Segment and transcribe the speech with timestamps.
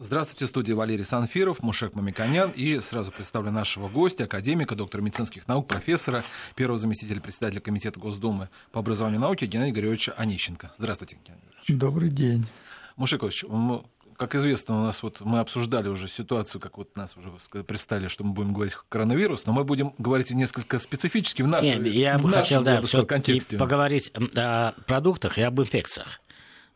[0.00, 5.48] Здравствуйте, в студии Валерий Санфиров, Мушек Мамиканян и сразу представлю нашего гостя, академика, доктора медицинских
[5.48, 6.24] наук, профессора,
[6.54, 10.70] первого заместителя председателя Комитета Госдумы по образованию и науке Геннадия Григорьевича Онищенко.
[10.78, 11.80] Здравствуйте, Геннадий Григорьевич.
[11.80, 12.46] Добрый день.
[12.94, 13.44] Мушек Ильич,
[14.16, 17.32] как известно, у нас вот мы обсуждали уже ситуацию, как вот нас уже
[17.64, 21.92] представили, что мы будем говорить коронавирус, но мы будем говорить несколько специфически в нашем, Нет,
[21.92, 23.58] я в бы нашем хотел, да, контексте.
[23.58, 26.20] поговорить о продуктах и об инфекциях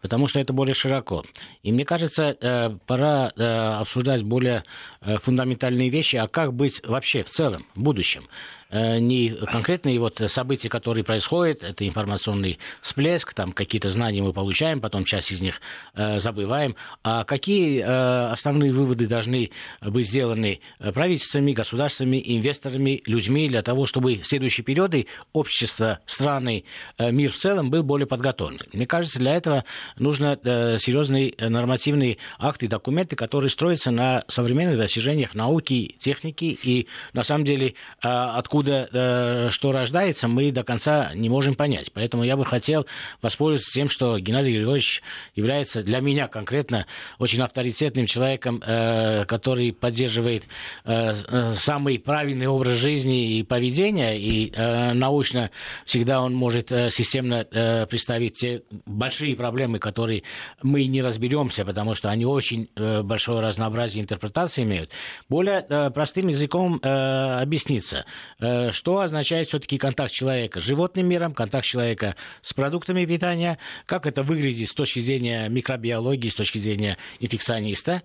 [0.02, 1.24] потому что это более широко.
[1.62, 3.42] И мне кажется, э, пора э,
[3.80, 4.64] обсуждать более
[5.00, 8.28] э, фундаментальные вещи, а как быть вообще в целом, в будущем.
[8.72, 14.80] Э, не конкретные вот события, которые происходят, это информационный всплеск, там какие-то знания мы получаем,
[14.80, 15.60] потом часть из них
[15.94, 19.50] э, забываем, а какие э, основные выводы должны
[19.82, 26.64] быть сделаны правительствами, государствами, инвесторами, людьми для того, чтобы в следующие периоды общество, страны,
[26.98, 28.60] мир в целом был более подготовлен.
[28.72, 29.64] Мне кажется, для этого
[29.98, 30.38] нужно
[30.78, 37.74] серьезные нормативные акты, документы, которые строятся на современных достижениях науки, техники и, на самом деле,
[38.00, 41.90] откуда откуда э, что рождается, мы до конца не можем понять.
[41.92, 42.86] Поэтому я бы хотел
[43.20, 45.02] воспользоваться тем, что Геннадий Григорьевич
[45.34, 46.86] является для меня конкретно
[47.18, 50.44] очень авторитетным человеком, э, который поддерживает
[50.84, 51.12] э,
[51.54, 55.50] самый правильный образ жизни и поведения, и э, научно
[55.84, 60.22] всегда он может э, системно э, представить те большие проблемы, которые
[60.62, 64.90] мы не разберемся, потому что они очень э, большое разнообразие интерпретаций имеют.
[65.28, 68.04] Более э, простым языком э, объясниться.
[68.38, 74.06] Э, что означает все-таки контакт человека с животным миром, контакт человека с продуктами питания, как
[74.06, 78.02] это выглядит с точки зрения микробиологии, с точки зрения инфекциониста.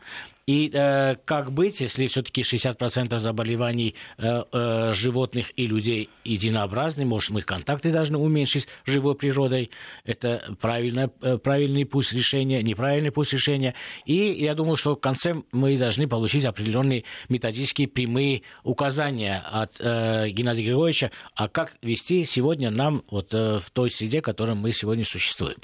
[0.48, 7.32] И э, как быть, если все-таки 60% заболеваний э, э, животных и людей единообразны, может,
[7.32, 9.72] мы контакты должны уменьшить с живой природой.
[10.06, 13.76] Это правильно, э, правильный путь решения, неправильный путь решения.
[14.06, 20.30] И я думаю, что в конце мы должны получить определенные методические прямые указания от э,
[20.30, 24.72] Геннадия Григорьевича, а как вести сегодня нам вот, э, в той среде, в которой мы
[24.72, 25.58] сегодня существуем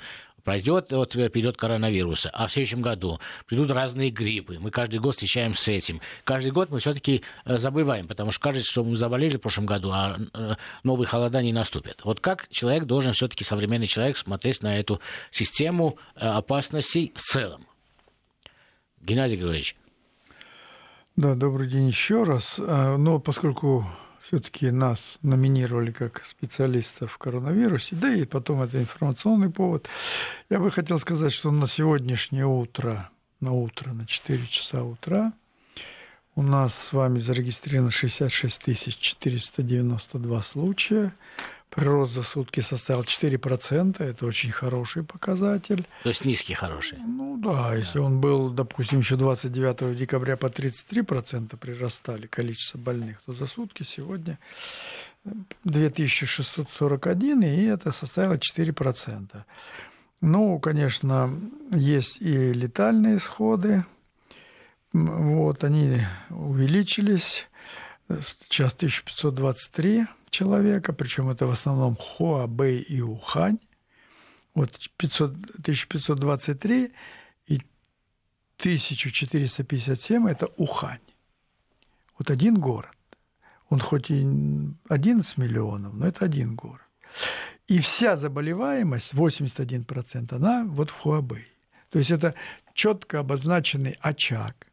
[0.44, 4.58] пройдет вот период коронавируса, а в следующем году придут разные гриппы.
[4.60, 6.02] Мы каждый год встречаемся с этим.
[6.24, 9.92] Каждый год мы все-таки э, забываем, потому что кажется, что мы заболели в прошлом году,
[9.92, 12.02] а э, новые холода не наступят.
[12.04, 15.00] Вот как человек должен все-таки, современный человек, смотреть на эту
[15.32, 17.66] систему э, опасностей в целом?
[19.02, 19.76] Геннадий Григорьевич.
[21.16, 22.58] Да, добрый день еще раз.
[22.58, 23.86] Но поскольку
[24.28, 29.88] все-таки нас номинировали как специалистов в коронавирусе, да и потом это информационный повод.
[30.50, 33.10] Я бы хотел сказать, что на сегодняшнее утро,
[33.42, 35.34] на утро, на 4 часа утра,
[36.36, 41.14] у нас с вами зарегистрировано 66 492 случая.
[41.70, 45.88] Прирост за сутки составил 4%, это очень хороший показатель.
[46.04, 47.00] То есть низкий хороший?
[47.00, 47.76] Ну да, да.
[47.76, 53.82] если он был, допустим, еще 29 декабря по 33% прирастали количество больных, то за сутки
[53.82, 54.38] сегодня
[55.64, 59.44] 2641, и это составило 4%.
[60.22, 61.40] Ну, конечно,
[61.72, 63.84] есть и летальные исходы,
[64.94, 67.48] вот, они увеличились,
[68.48, 73.60] сейчас 1523 человека, причем это в основном Хуабэй и Ухань.
[74.54, 76.92] Вот 500, 1523
[77.48, 77.62] и
[78.60, 81.00] 1457 это Ухань.
[82.20, 82.96] Вот один город.
[83.70, 84.24] Он хоть и
[84.90, 86.82] 11 миллионов, но это один город.
[87.68, 91.48] И вся заболеваемость, 81%, она вот в Хуабэй.
[91.90, 92.36] То есть это
[92.76, 94.68] четко обозначенный очаг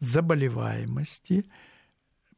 [0.00, 1.44] заболеваемости–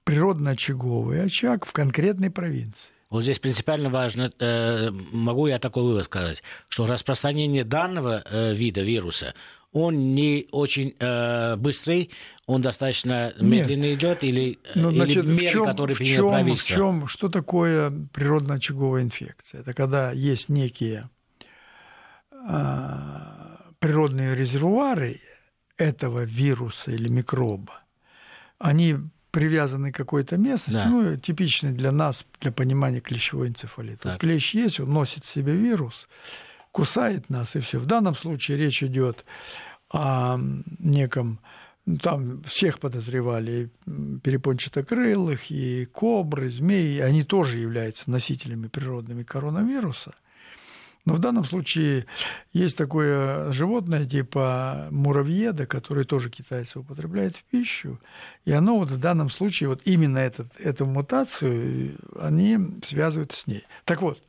[0.05, 2.91] природно-очаговый очаг в конкретной провинции.
[3.11, 8.83] Вот здесь принципиально важно, э, могу я такой вывод сказать, что распространение данного э, вида
[8.83, 9.35] вируса,
[9.73, 12.11] он не очень э, быстрый,
[12.47, 16.73] он достаточно медленно идет, или, ну, значит, или меры, в чем, которые в чем, правительство?
[16.73, 19.61] В чем, что такое природно-очаговая инфекция?
[19.61, 21.09] Это когда есть некие
[22.33, 22.57] э,
[23.79, 25.21] природные резервуары
[25.81, 27.81] этого вируса или микроба,
[28.59, 28.97] они
[29.31, 30.89] привязанный к какой-то местности, да.
[30.89, 34.05] ну, типичный для нас, для понимания клещевой энцефалит.
[34.05, 36.09] Вот клещ есть, он носит в себе вирус,
[36.73, 37.79] кусает нас, и все.
[37.79, 39.25] В данном случае речь идет
[39.91, 40.39] о
[40.79, 41.39] неком
[41.87, 50.15] ну, там всех подозревали, и перепончатокрылых, и кобры, змеи, они тоже являются носителями природными коронавируса–
[51.05, 52.07] но в данном случае
[52.53, 57.99] есть такое животное типа муравьеда, который тоже китайцы употребляют в пищу.
[58.45, 63.65] И оно вот в данном случае, вот именно этот, эту мутацию, они связывают с ней.
[63.85, 64.23] Так вот,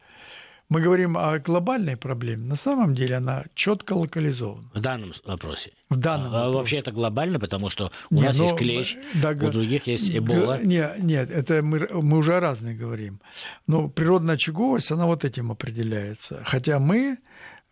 [0.71, 2.45] Мы говорим о глобальной проблеме.
[2.45, 4.71] На самом деле она четко локализована.
[4.73, 5.73] В данном вопросе.
[5.89, 9.31] В данном а, Вообще это глобально, потому что у не, нас но, есть клещ, да,
[9.31, 10.63] у других есть эбола.
[10.63, 13.19] Нет, нет, это мы, мы уже о разных говорим.
[13.67, 16.41] Но природная очаговость, она вот этим определяется.
[16.45, 17.17] Хотя мы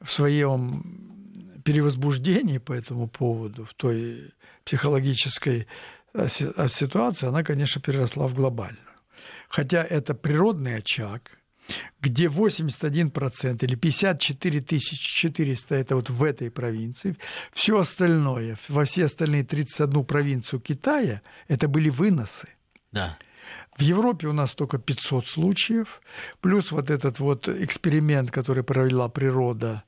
[0.01, 0.83] в своем
[1.63, 4.33] перевозбуждении по этому поводу, в той
[4.65, 5.67] психологической
[6.13, 8.83] э, ситуации, она, конечно, переросла в глобальную.
[9.47, 11.38] Хотя это природный очаг,
[12.01, 17.15] где 81% или 54 400 это вот в этой провинции,
[17.51, 22.47] все остальное, во все остальные 31 провинцию Китая, это были выносы.
[22.91, 23.17] Да.
[23.77, 26.01] В Европе у нас только 500 случаев,
[26.41, 29.83] плюс вот этот вот эксперимент, который провела природа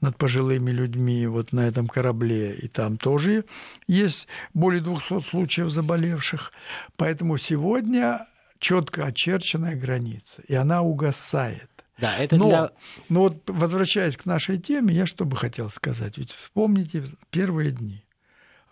[0.00, 3.44] над пожилыми людьми вот на этом корабле, и там тоже
[3.88, 6.52] есть более 200 случаев заболевших.
[6.96, 8.26] Поэтому сегодня
[8.64, 11.68] четко очерченная граница, и она угасает.
[11.98, 12.70] Да, это но, для...
[13.10, 16.16] но вот возвращаясь к нашей теме, я что бы хотел сказать.
[16.16, 18.02] Ведь вспомните первые дни.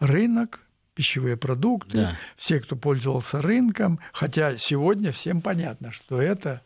[0.01, 0.61] Рынок,
[0.95, 2.19] пищевые продукты, да.
[2.39, 6.63] все, кто пользовался рынком, хотя сегодня всем понятно, что это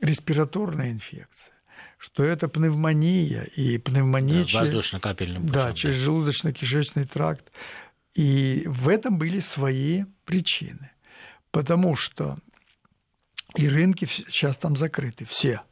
[0.00, 1.52] респираторная инфекция
[1.98, 4.44] что это пневмония и пневмония...
[4.52, 5.54] Да, воздушно-капельным путем.
[5.54, 7.50] Да, через желудочно-кишечный тракт.
[8.14, 10.90] И в этом были свои причины.
[11.56, 12.36] Потому что
[13.54, 15.62] и рынки сейчас там закрыты, все.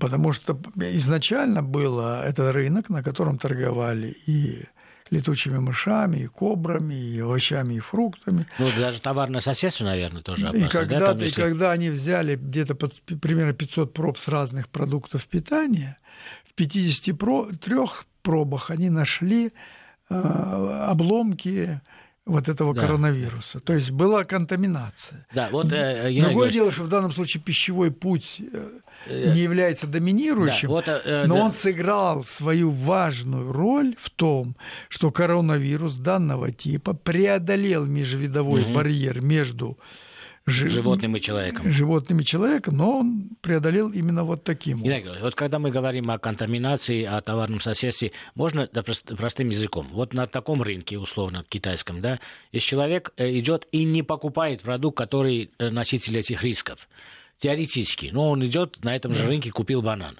[0.00, 4.64] Потому что изначально было это рынок, на котором торговали и
[5.10, 8.46] летучими мышами, и кобрами, и овощами, и фруктами.
[8.58, 10.64] Ну, даже товарное соседство, наверное, тоже опасно.
[10.64, 11.28] И когда, да, если...
[11.28, 15.98] и когда они взяли где-то под, примерно 500 проб с разных продуктов питания,
[16.48, 17.76] в 53
[18.22, 19.52] пробах они нашли
[20.08, 20.14] э,
[20.88, 21.82] обломки
[22.26, 22.82] вот этого да.
[22.82, 23.60] коронавируса.
[23.60, 25.26] То есть была контаминация.
[25.34, 28.70] Да, вот, э, Другое говорю, дело, что в данном случае пищевой путь э,
[29.06, 31.44] э не является доминирующим, да, вот, э, э, но да.
[31.44, 34.56] он сыграл свою важную роль в том,
[34.88, 38.74] что коронавирус данного типа преодолел межвидовой угу.
[38.74, 39.78] барьер между
[40.50, 41.70] животным и человеком.
[41.70, 44.82] Животным и человеком, но он преодолел именно вот таким.
[44.82, 49.88] Геннадий вот когда мы говорим о контаминации, о товарном соседстве, можно да, простым языком.
[49.92, 52.20] Вот на таком рынке, условно, китайском, да,
[52.52, 56.88] если человек э, идет и не покупает продукт, который э, носитель этих рисков,
[57.38, 60.18] теоретически, но он идет на этом же рынке, купил банан.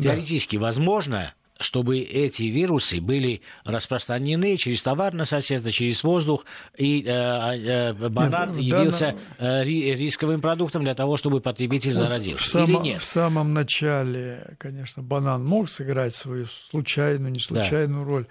[0.00, 0.62] Теоретически да.
[0.62, 6.44] возможно чтобы эти вирусы были распространены через товарное соседство, через воздух,
[6.76, 9.62] и э, э, банан нет, явился данном...
[9.62, 12.44] э, рисковым продуктом для того, чтобы потребитель заразился.
[12.44, 13.02] В само, Или нет?
[13.02, 18.10] В самом начале, конечно, банан мог сыграть свою случайную, не случайную да.
[18.10, 18.26] роль.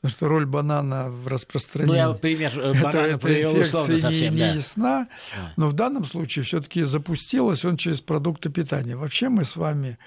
[0.00, 2.00] Потому что роль банана в распространении...
[2.00, 4.50] Ну, я пример э, банана это, привел условно совсем, не, да.
[4.50, 5.52] не ясна, да.
[5.56, 8.94] но в данном случае все таки запустилось он через продукты питания.
[8.94, 9.98] Вообще мы с вами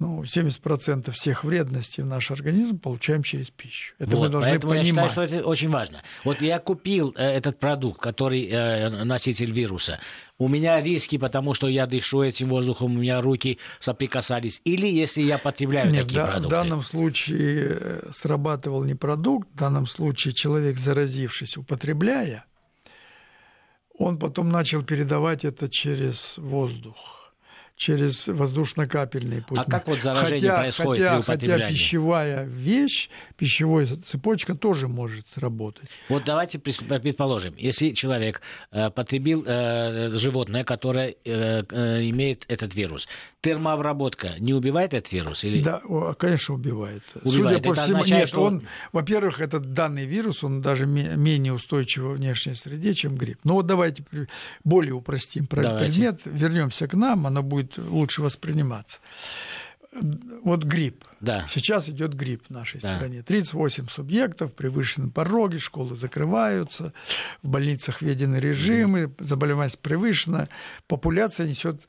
[0.00, 3.94] ну, 70% всех вредностей в наш организм получаем через пищу.
[3.98, 5.04] Это вот, мы должны поэтому понимать.
[5.04, 6.02] Я считаю, что это очень важно.
[6.24, 10.00] Вот я купил э, этот продукт, который э, носитель вируса.
[10.36, 14.60] У меня риски, потому что я дышу этим воздухом, у меня руки соприкасались.
[14.64, 16.48] Или если я потребляю Нет, такие да, продукты.
[16.48, 22.44] В данном случае э, срабатывал не продукт, в данном случае человек, заразившись, употребляя,
[23.96, 27.23] он потом начал передавать это через воздух
[27.76, 29.58] через воздушно-капельный путь.
[29.58, 35.28] А как вот заражение хотя, происходит хотя, при Хотя пищевая вещь, пищевая цепочка тоже может
[35.28, 35.88] сработать.
[36.08, 43.08] Вот давайте предположим, если человек э, потребил э, животное, которое э, э, имеет этот вирус,
[43.40, 45.44] термообработка не убивает этот вирус?
[45.44, 45.62] Или...
[45.62, 45.82] Да,
[46.18, 47.02] конечно, убивает.
[47.14, 47.62] убивает.
[47.64, 48.42] Судя по всему, означает, нет, что...
[48.42, 53.40] он, во-первых, этот данный вирус, он даже менее устойчивый в внешней среде, чем грипп.
[53.44, 54.04] Но ну вот давайте
[54.62, 55.86] более упростим давайте.
[55.86, 59.00] предмет, вернемся к нам, оно будет будет лучше восприниматься.
[60.42, 61.04] Вот грипп.
[61.20, 61.46] Да.
[61.48, 62.96] Сейчас идет грипп в нашей да.
[62.96, 63.22] стране.
[63.22, 66.92] 38 субъектов, превышены пороги, школы закрываются,
[67.42, 70.48] в больницах введены режимы, заболеваемость превышена,
[70.88, 71.80] популяция несет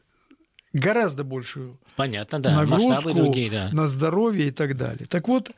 [0.71, 2.63] гораздо большую Понятно, да.
[2.63, 3.69] нагрузку другие, да.
[3.71, 5.07] на здоровье и так далее.
[5.07, 5.49] Так вот,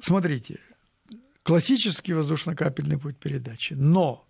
[0.00, 0.58] смотрите,
[1.44, 4.25] классический воздушно-капельный путь передачи, но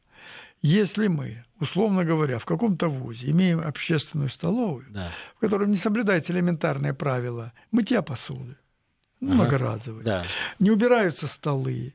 [0.66, 5.12] если мы, условно говоря, в каком-то вузе имеем общественную столовую, да.
[5.36, 8.56] в которой не соблюдается элементарное правило мытья посуды,
[9.20, 9.42] ну, ага.
[9.42, 10.24] многоразовые, да.
[10.58, 11.94] не убираются столы,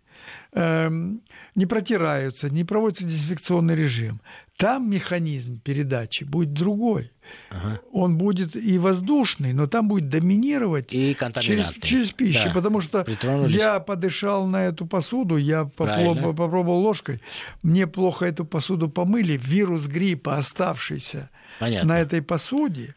[0.54, 1.22] эм,
[1.54, 4.22] не протираются, не проводится дезинфекционный режим,
[4.62, 7.12] там механизм передачи будет другой.
[7.50, 7.80] Ага.
[7.92, 12.46] Он будет и воздушный, но там будет доминировать и через, через пищу.
[12.46, 12.54] Да.
[12.54, 13.06] Потому что
[13.48, 17.22] я подышал на эту посуду, я попробовал, попробовал ложкой,
[17.64, 21.90] мне плохо эту посуду помыли, вирус гриппа, оставшийся Понятно.
[21.90, 22.96] на этой посуде,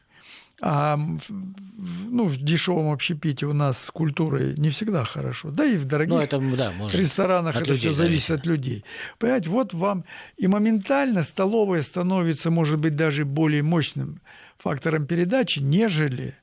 [0.66, 5.50] А ну, в дешевом общепите у нас с культурой не всегда хорошо.
[5.50, 8.82] Да и в дорогих ну, это, да, может, ресторанах это все зависит от людей.
[9.18, 10.06] Понимаете, вот вам
[10.38, 14.22] и моментально столовая становится, может быть, даже более мощным
[14.56, 16.34] фактором передачи, нежели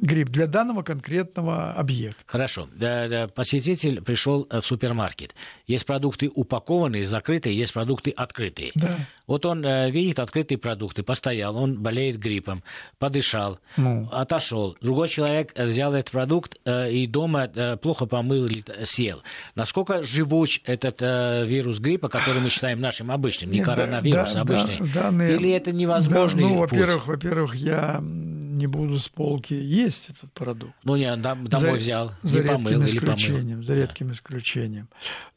[0.00, 2.22] гриб для данного конкретного объекта.
[2.26, 2.68] Хорошо.
[3.34, 5.34] Посетитель пришел в супермаркет.
[5.66, 8.72] Есть продукты упакованные, закрытые, есть продукты открытые.
[8.74, 8.96] Да.
[9.26, 12.62] Вот он э, видит открытые продукты, постоял, он болеет гриппом,
[12.98, 14.08] подышал, ну.
[14.10, 14.76] отошел.
[14.80, 19.22] Другой человек взял этот продукт э, и дома э, плохо помыл или съел.
[19.54, 24.78] Насколько живуч этот вирус гриппа, который мы считаем нашим обычным, не Нет, коронавирус, да, обычный?
[24.80, 28.02] Да, данные, Или это невозможный да, Ну, во-первых, во-первых, я
[28.62, 30.74] не буду с полки есть этот продукт.
[30.84, 33.62] Ну, не, домой за, взял, за не редким помыл исключением, помыл.
[33.64, 34.14] За редким да.
[34.14, 34.88] исключением.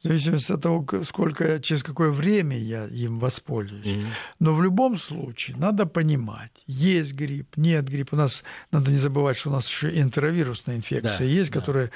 [0.03, 3.88] В зависимости от того, сколько, через какое время я им воспользуюсь.
[3.88, 4.05] Mm-hmm.
[4.39, 8.13] Но в любом случае надо понимать, есть грипп, нет гриппа.
[8.13, 11.60] У нас, надо не забывать, что у нас еще энтеровирусная инфекция да, есть, да.
[11.60, 11.89] которая,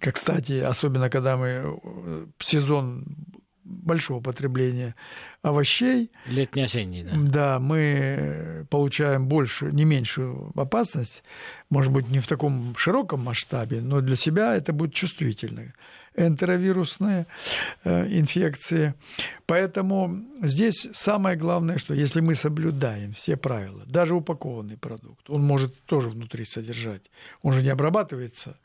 [0.00, 3.04] как, кстати, особенно когда мы э, сезон
[3.68, 4.94] большого потребления
[5.42, 6.10] овощей.
[6.26, 7.10] Летний-осенний, да.
[7.14, 11.22] Да, мы получаем больше, не меньшую опасность,
[11.70, 15.74] может быть, не в таком широком масштабе, но для себя это будет чувствительно
[16.16, 17.26] энтеровирусные
[17.84, 18.94] э, инфекции.
[19.46, 25.78] Поэтому здесь самое главное, что если мы соблюдаем все правила, даже упакованный продукт, он может
[25.84, 27.02] тоже внутри содержать,
[27.42, 28.58] он же не обрабатывается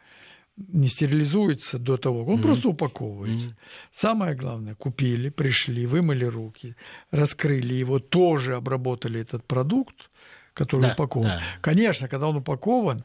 [0.56, 2.42] не стерилизуется до того, он mm-hmm.
[2.42, 3.48] просто упаковывается.
[3.48, 3.90] Mm-hmm.
[3.92, 6.76] Самое главное, купили, пришли, вымыли руки,
[7.12, 10.10] раскрыли его, тоже обработали этот продукт,
[10.54, 11.28] который да, упакован.
[11.28, 11.42] Да.
[11.62, 13.04] Конечно, когда он упакован,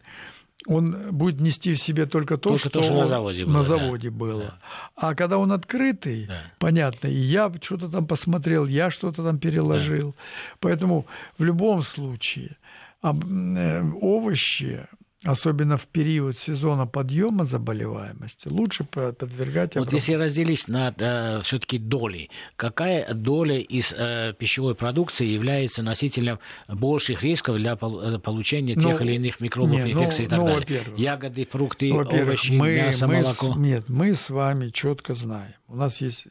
[0.67, 3.53] он будет нести в себе только то, только что, то, что на заводе было.
[3.53, 4.17] На заводе да.
[4.17, 4.43] было.
[4.43, 4.59] Да.
[4.97, 6.43] А когда он открытый, да.
[6.59, 10.11] понятно, и я что-то там посмотрел, я что-то там переложил.
[10.11, 10.57] Да.
[10.61, 11.07] Поэтому
[11.39, 12.57] в любом случае
[13.03, 14.87] э, овощи
[15.25, 22.31] особенно в период сезона подъема заболеваемости, лучше подвергать Вот если разделить на э, все-таки доли,
[22.57, 29.03] какая доля из э, пищевой продукции является носителем больших рисков для э, получения ну, тех
[29.03, 30.85] или иных микробов, не, инфекций ну, и так ну, далее?
[30.97, 33.55] Ягоды, фрукты, овощи, мы, мясо, мы молоко.
[33.55, 35.55] С, нет, мы с вами четко знаем.
[35.67, 36.27] У нас есть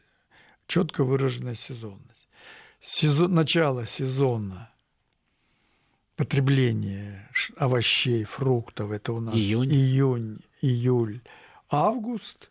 [0.65, 2.29] четко выраженная сезонность.
[2.81, 4.69] Сезон, начало сезона
[6.17, 11.21] потребление овощей, фруктов, это у нас июнь, июнь июль,
[11.69, 12.49] август,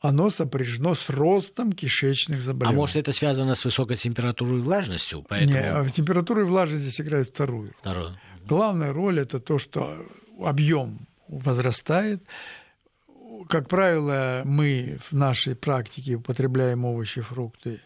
[0.00, 2.76] оно сопряжено с ростом кишечных заболеваний.
[2.76, 5.24] А может, это связано с высокой температурой и влажностью?
[5.28, 5.58] Поэтому...
[5.58, 7.72] Нет, а температура и влажность здесь играют вторую.
[7.78, 8.16] Вторую.
[8.46, 10.06] Главная роль– это то, что
[10.40, 12.22] объем возрастает.
[13.48, 17.80] Как правило, мы в нашей практике употребляем овощи, фрукты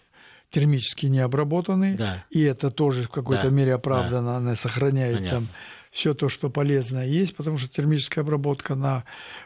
[0.53, 2.25] термически необработанные, да.
[2.31, 3.51] и это тоже в какой-то да.
[3.51, 4.37] мере оправданно, да.
[4.37, 5.39] она сохраняет Понятно.
[5.39, 5.49] там
[5.91, 9.05] все то, что полезное есть, потому что термическая обработка, она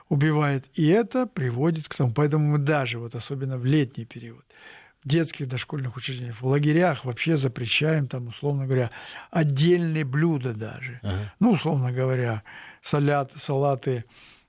[0.09, 2.13] убивает, и это приводит к тому.
[2.13, 4.45] Поэтому мы даже, вот особенно в летний период,
[5.05, 8.91] в детских дошкольных учреждениях, в лагерях вообще запрещаем, там, условно говоря,
[9.31, 10.99] отдельные блюда даже.
[11.03, 11.33] Ага.
[11.39, 12.43] Ну, условно говоря,
[12.83, 14.05] салят, салаты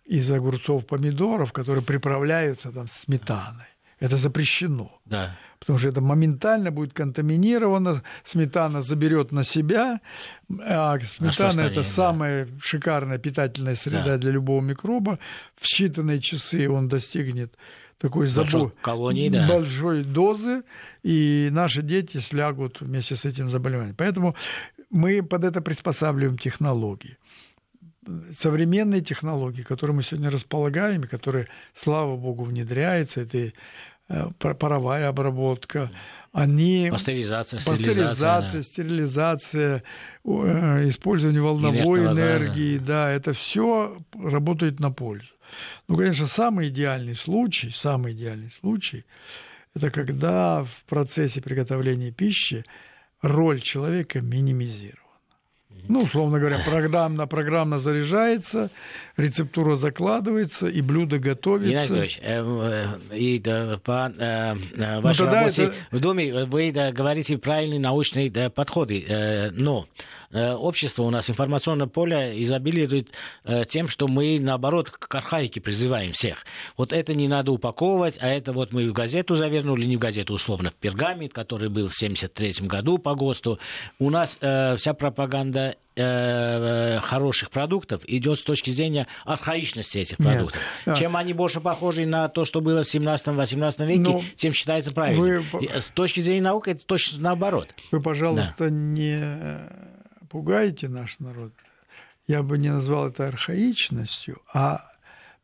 [0.05, 3.67] из огурцов, помидоров, которые приправляются там сметаной.
[3.99, 4.91] Это запрещено.
[5.05, 5.35] Да.
[5.59, 10.01] Потому что это моментально будет контаминировано, сметана заберет на себя,
[10.59, 11.83] а сметана это да.
[11.83, 14.17] самая шикарная питательная среда да.
[14.17, 15.17] для любого микроба.
[15.55, 17.55] В считанные часы он достигнет
[17.97, 19.47] такой забор колонии, да.
[19.47, 20.63] большой дозы,
[21.03, 23.95] и наши дети слягут вместе с этим заболеванием.
[23.95, 24.35] Поэтому
[24.91, 27.17] мы под это приспосабливаем технологии
[28.31, 33.53] современные технологии, которые мы сегодня располагаем, и которые, слава богу, внедряются, это
[34.09, 35.91] э, паровая обработка,
[36.31, 36.89] они...
[36.91, 39.83] Пастеризация, пастеризация, стерилизация,
[40.25, 45.29] э, использование волновой энергии, да, это все работает на пользу.
[45.87, 49.05] Ну, конечно, самый идеальный случай, самый идеальный случай,
[49.75, 52.65] это когда в процессе приготовления пищи
[53.21, 55.06] роль человека минимизирована.
[55.87, 58.69] Ну, условно говоря, программно, программно заряжается,
[59.15, 61.87] рецептура закладывается, и блюдо готовится.
[61.87, 64.55] Геннадий э, э, и да, по э,
[65.01, 65.73] вашей ну, работе это...
[65.91, 71.29] в Доме вы да, говорите правильные научные да, подходы, э, но Э, общество у нас,
[71.29, 76.45] информационное поле изобилирует э, тем, что мы, наоборот, к архаике призываем всех.
[76.75, 80.33] Вот это не надо упаковывать, а это вот мы в газету завернули, не в газету,
[80.33, 83.59] условно, в пергамент, который был в 1973 году по ГОСТу.
[83.99, 90.61] У нас э, вся пропаганда э, хороших продуктов идет с точки зрения архаичности этих продуктов.
[90.85, 90.97] Нет.
[90.97, 95.45] Чем они больше похожи на то, что было в 17-18 веке, ну, тем считается правильным.
[95.51, 95.69] Вы...
[95.73, 97.69] С точки зрения науки это точно наоборот.
[97.91, 98.69] Вы, пожалуйста, да.
[98.69, 99.96] не
[100.29, 101.53] пугаете наш народ.
[102.27, 104.91] я бы не назвал это архаичностью, а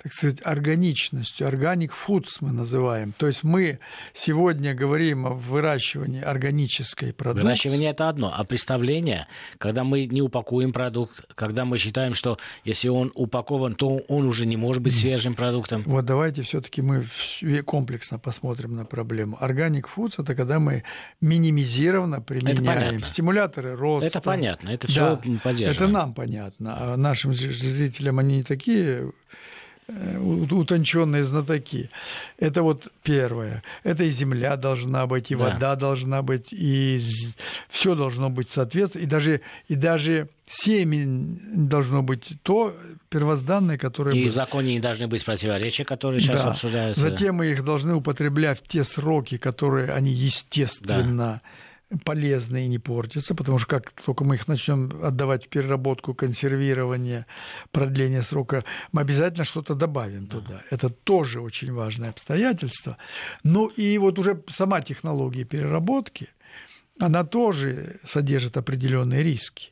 [0.01, 1.47] так сказать, органичностью.
[1.47, 3.13] Органик фудс мы называем.
[3.17, 3.79] То есть мы
[4.13, 7.43] сегодня говорим о выращивании органической продукции.
[7.43, 12.89] Выращивание это одно, а представление, когда мы не упакуем продукт, когда мы считаем, что если
[12.89, 15.83] он упакован, то он уже не может быть свежим продуктом.
[15.85, 17.05] Вот давайте все-таки мы
[17.65, 19.37] комплексно посмотрим на проблему.
[19.39, 20.83] Органик фудс это когда мы
[21.21, 24.07] минимизированно применяем стимуляторы роста.
[24.07, 25.71] Это понятно, это все да, поддерживаем.
[25.71, 29.13] Это нам понятно, а нашим зрителям они не такие
[29.87, 31.89] утонченные знатоки.
[32.37, 33.63] Это вот первое.
[33.83, 35.43] Это и земля должна быть, и да.
[35.43, 37.01] вода должна быть, и
[37.69, 41.05] все должно быть соответственно, и даже, и даже семя
[41.53, 42.75] должно быть то
[43.09, 44.15] первозданное, которое...
[44.15, 46.51] И в законе не должны быть противоречия, которые сейчас да.
[46.51, 47.01] обсуждаются.
[47.01, 51.41] Затем мы их должны употреблять в те сроки, которые они естественно...
[51.41, 51.41] Да
[52.05, 57.25] полезны и не портятся, потому что как только мы их начнем отдавать в переработку, консервирование,
[57.71, 60.61] продление срока, мы обязательно что-то добавим туда.
[60.71, 62.97] Это тоже очень важное обстоятельство.
[63.43, 66.29] Ну и вот уже сама технология переработки,
[66.99, 69.71] она тоже содержит определенные риски.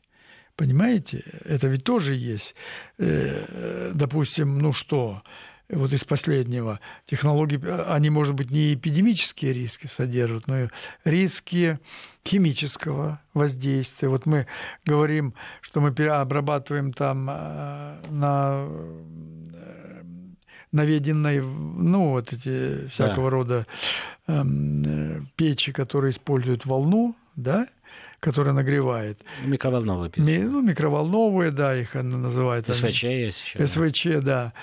[0.56, 1.24] Понимаете?
[1.46, 2.56] Это ведь тоже есть.
[2.98, 5.24] Э, допустим, ну что,
[5.72, 10.68] вот из последнего, технологии, они, может быть, не эпидемические риски содержат, но и
[11.06, 11.80] риски
[12.28, 14.10] химического воздействия.
[14.10, 14.48] Вот мы
[14.86, 18.68] говорим, что мы обрабатываем там э, на
[19.54, 20.01] э,
[20.72, 23.36] наведенной, ну, вот эти всякого да.
[23.36, 23.68] рода
[24.28, 27.68] эм, э, печи, которые используют волну, да,
[28.20, 29.20] которая нагревает.
[29.44, 30.44] Микроволновые печи.
[30.44, 32.68] Ну, микроволновые, да, их она называют.
[32.68, 33.66] СВЧ есть еще.
[33.66, 34.54] СВЧ, да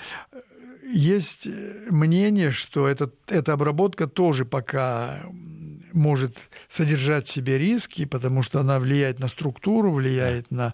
[0.91, 1.47] есть
[1.89, 5.23] мнение, что этот, эта обработка тоже пока
[5.93, 10.73] может содержать в себе риски, потому что она влияет на структуру, влияет да.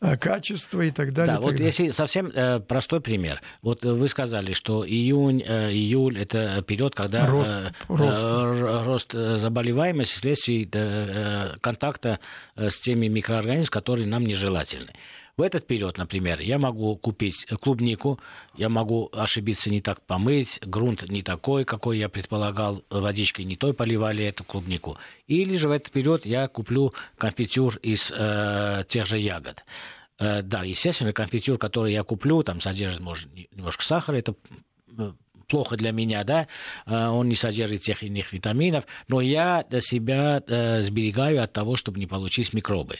[0.00, 1.36] на э, качество и так далее.
[1.36, 1.66] Да, вот далее.
[1.66, 3.40] если совсем э, простой пример.
[3.62, 8.20] Вот вы сказали, что июнь, э, июль– это период, когда рост, э, рост.
[8.22, 12.20] Э, рост заболеваемости вследствие э, контакта
[12.56, 14.92] с теми микроорганизмами, которые нам нежелательны.
[15.36, 18.18] В этот период, например, я могу купить клубнику,
[18.54, 23.74] я могу ошибиться не так помыть, грунт не такой, какой я предполагал, водичкой не той
[23.74, 24.96] поливали эту клубнику.
[25.26, 29.62] Или же в этот период я куплю конфитюр из э, тех же ягод.
[30.18, 34.34] Э, да, естественно, конфитюр, который я куплю, там содержит, может, немножко сахара, это
[35.46, 36.48] плохо для меня, да,
[36.86, 41.98] э, он не содержит тех иных витаминов, но я себя э, сберегаю от того, чтобы
[41.98, 42.98] не получить микробы.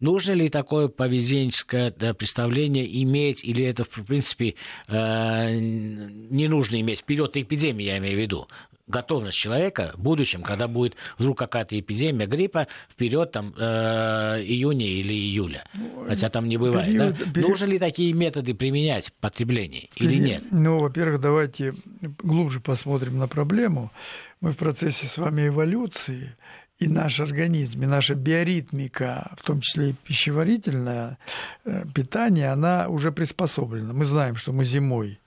[0.00, 4.54] Нужно ли такое поведенческое да, представление иметь, или это, в принципе,
[4.86, 7.00] э, не нужно иметь?
[7.00, 8.48] Вперед эпидемии, я имею в виду
[8.88, 15.12] готовность человека в будущем, когда будет вдруг какая-то эпидемия гриппа, вперед там э, июня или
[15.12, 15.64] июля.
[16.08, 16.86] Хотя там не бывает.
[16.86, 17.24] Период, да?
[17.32, 17.48] период...
[17.50, 20.44] Нужно ли такие методы применять в потреблении или нет?
[20.50, 21.74] Ну, во-первых, давайте
[22.22, 23.92] глубже посмотрим на проблему.
[24.40, 26.36] Мы в процессе с вами эволюции,
[26.78, 31.18] и наш организм, и наша биоритмика, в том числе и пищеварительное
[31.64, 33.92] э, питание, она уже приспособлена.
[33.92, 35.18] Мы знаем, что мы зимой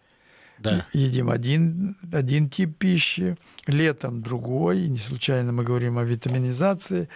[0.62, 0.86] да.
[0.94, 7.10] едим один, один тип пищи, летом другой, не случайно мы говорим о витаминизации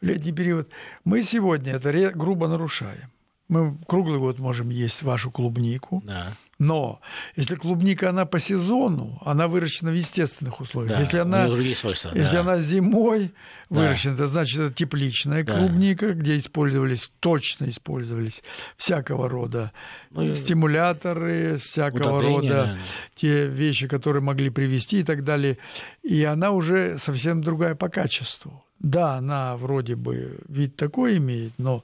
[0.00, 0.68] в летний период.
[1.04, 3.10] Мы сегодня это грубо нарушаем.
[3.48, 6.02] Мы круглый год можем есть вашу клубнику.
[6.04, 6.36] Да.
[6.58, 7.00] Но
[7.36, 10.90] если клубника, она по сезону, она выращена в естественных условиях.
[10.90, 12.40] Да, если она, свойства, если да.
[12.40, 13.32] она зимой
[13.68, 14.24] выращена, да.
[14.24, 15.56] это значит, это тепличная да.
[15.56, 18.42] клубника, где использовались, точно использовались
[18.76, 19.72] всякого рода
[20.10, 22.78] ну, стимуляторы, всякого рода да.
[23.14, 25.58] те вещи, которые могли привести и так далее.
[26.02, 28.64] И она уже совсем другая по качеству.
[28.80, 31.82] Да, она вроде бы вид такой имеет, но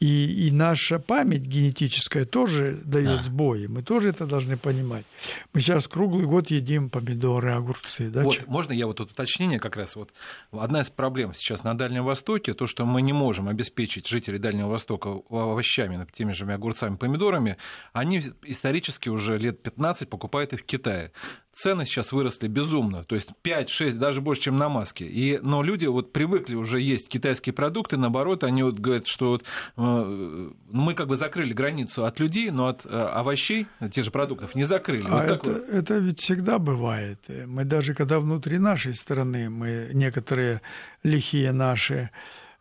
[0.00, 3.22] и, и наша память генетическая тоже дает да.
[3.22, 3.66] сбои.
[3.66, 5.04] Мы тоже это должны понимать.
[5.52, 8.10] Мы сейчас круглый год едим помидоры, огурцы.
[8.10, 8.22] Да?
[8.22, 9.96] Вот, можно я вот тут уточнение как раз?
[9.96, 10.12] Вот
[10.52, 14.68] одна из проблем сейчас на Дальнем Востоке, то, что мы не можем обеспечить жителей Дальнего
[14.68, 17.56] Востока овощами, теми же огурцами, помидорами,
[17.92, 21.12] они исторически уже лет 15 покупают их в Китае
[21.54, 25.06] цены сейчас выросли безумно, то есть 5-6, даже больше, чем на маске.
[25.06, 29.44] И, но люди вот привыкли уже есть китайские продукты, наоборот, они вот говорят, что вот,
[29.76, 34.54] э, мы как бы закрыли границу от людей, но от э, овощей, тех же продуктов,
[34.54, 35.06] не закрыли.
[35.08, 35.68] А вот это, вот...
[35.70, 37.20] это ведь всегда бывает.
[37.46, 40.60] Мы даже когда внутри нашей страны, мы некоторые
[41.02, 42.10] лихие наши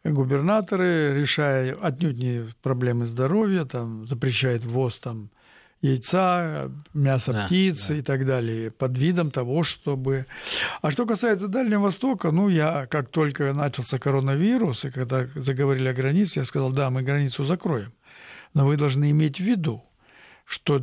[0.03, 5.29] губернаторы, решая отнюдь не проблемы здоровья, там, запрещают ввоз там,
[5.83, 7.95] яйца, мяса да, птицы да.
[7.95, 10.25] и так далее, под видом того, чтобы...
[10.81, 15.93] А что касается Дальнего Востока, ну, я, как только начался коронавирус, и когда заговорили о
[15.93, 17.93] границе, я сказал, да, мы границу закроем.
[18.53, 19.83] Но вы должны иметь в виду,
[20.45, 20.81] что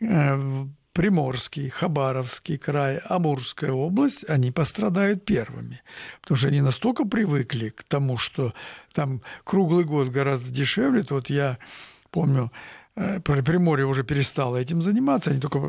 [0.00, 5.82] э, Приморский, Хабаровский край, Амурская область, они пострадают первыми.
[6.22, 8.54] Потому что они настолько привыкли к тому, что
[8.94, 11.04] там круглый год гораздо дешевле.
[11.10, 11.58] Вот я
[12.10, 12.50] помню,
[12.94, 15.60] Приморье уже перестало этим заниматься, они только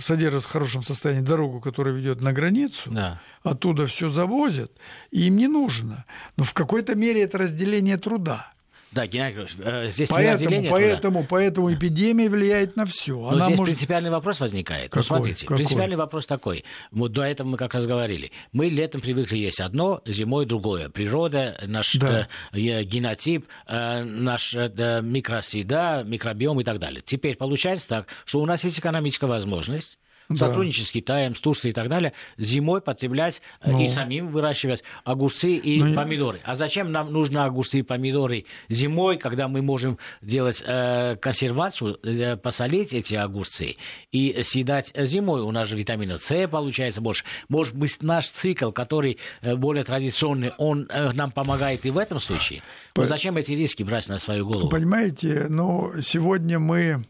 [0.00, 3.20] содержат в хорошем состоянии дорогу, которая ведет на границу, да.
[3.42, 4.70] оттуда все завозят,
[5.10, 6.04] и им не нужно.
[6.36, 8.52] Но в какой-то мере это разделение труда.
[8.90, 13.16] Да, Геннадий Григорьевич, э, здесь поэтому, поэтому, поэтому эпидемия влияет на все.
[13.16, 13.74] Но Она здесь может...
[13.74, 14.90] принципиальный вопрос возникает.
[14.90, 15.00] Какой?
[15.00, 15.56] Ну, смотрите, Какой?
[15.58, 16.64] принципиальный вопрос такой.
[16.90, 18.32] Вот до этого мы как раз говорили.
[18.52, 20.88] Мы летом привыкли есть одно, зимой другое.
[20.88, 22.28] Природа, наш да.
[22.52, 27.02] э, генотип, э, наш э, микросреда, микробиом и так далее.
[27.04, 29.98] Теперь получается так, что у нас есть экономическая возможность.
[30.36, 33.82] Сотрудничать с Китаем, с Турцией и так далее, зимой потреблять э, ну.
[33.82, 36.40] и самим выращивать огурцы и ну, помидоры.
[36.44, 42.36] А зачем нам нужны огурцы и помидоры зимой, когда мы можем делать э, консервацию, э,
[42.36, 43.76] посолить эти огурцы
[44.12, 45.42] и съедать зимой?
[45.42, 47.24] У нас же витамина С получается больше.
[47.48, 52.18] Может быть, наш цикл, который э, более традиционный, он э, нам помогает и в этом
[52.18, 52.62] случае?
[52.96, 54.68] Но зачем эти риски брать на свою голову?
[54.68, 57.04] Понимаете, ну, сегодня мы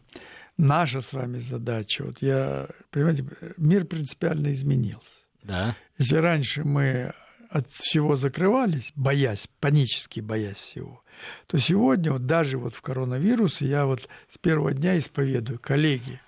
[0.58, 3.24] наша с вами задача, вот я, понимаете,
[3.56, 5.24] мир принципиально изменился.
[5.42, 5.74] Да.
[5.96, 7.14] Если раньше мы
[7.48, 11.02] от всего закрывались, боясь, панически боясь всего,
[11.46, 16.20] то сегодня вот даже вот в коронавирусе я вот с первого дня исповедую, коллеги,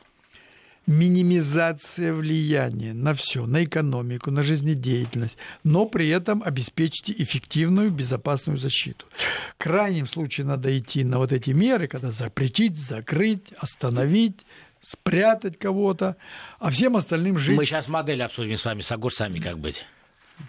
[0.90, 9.06] минимизация влияния на все, на экономику, на жизнедеятельность, но при этом обеспечьте эффективную, безопасную защиту.
[9.54, 14.44] В крайнем случае надо идти на вот эти меры, когда запретить, закрыть, остановить,
[14.80, 16.16] спрятать кого-то,
[16.58, 17.56] а всем остальным жить.
[17.56, 19.86] Мы сейчас модель обсудим с вами с огурцами, как быть.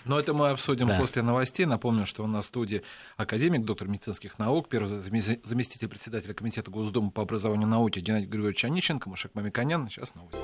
[0.05, 0.97] Но это мы обсудим да.
[0.97, 1.65] после новостей.
[1.65, 2.83] Напомню, что у нас в студии
[3.17, 8.65] академик, доктор медицинских наук, первый заместитель председателя Комитета Госдумы по образованию и науке Геннадий Григорьевич
[8.65, 9.89] Онищенко, Мушек Мамиканян.
[9.89, 10.39] Сейчас новости.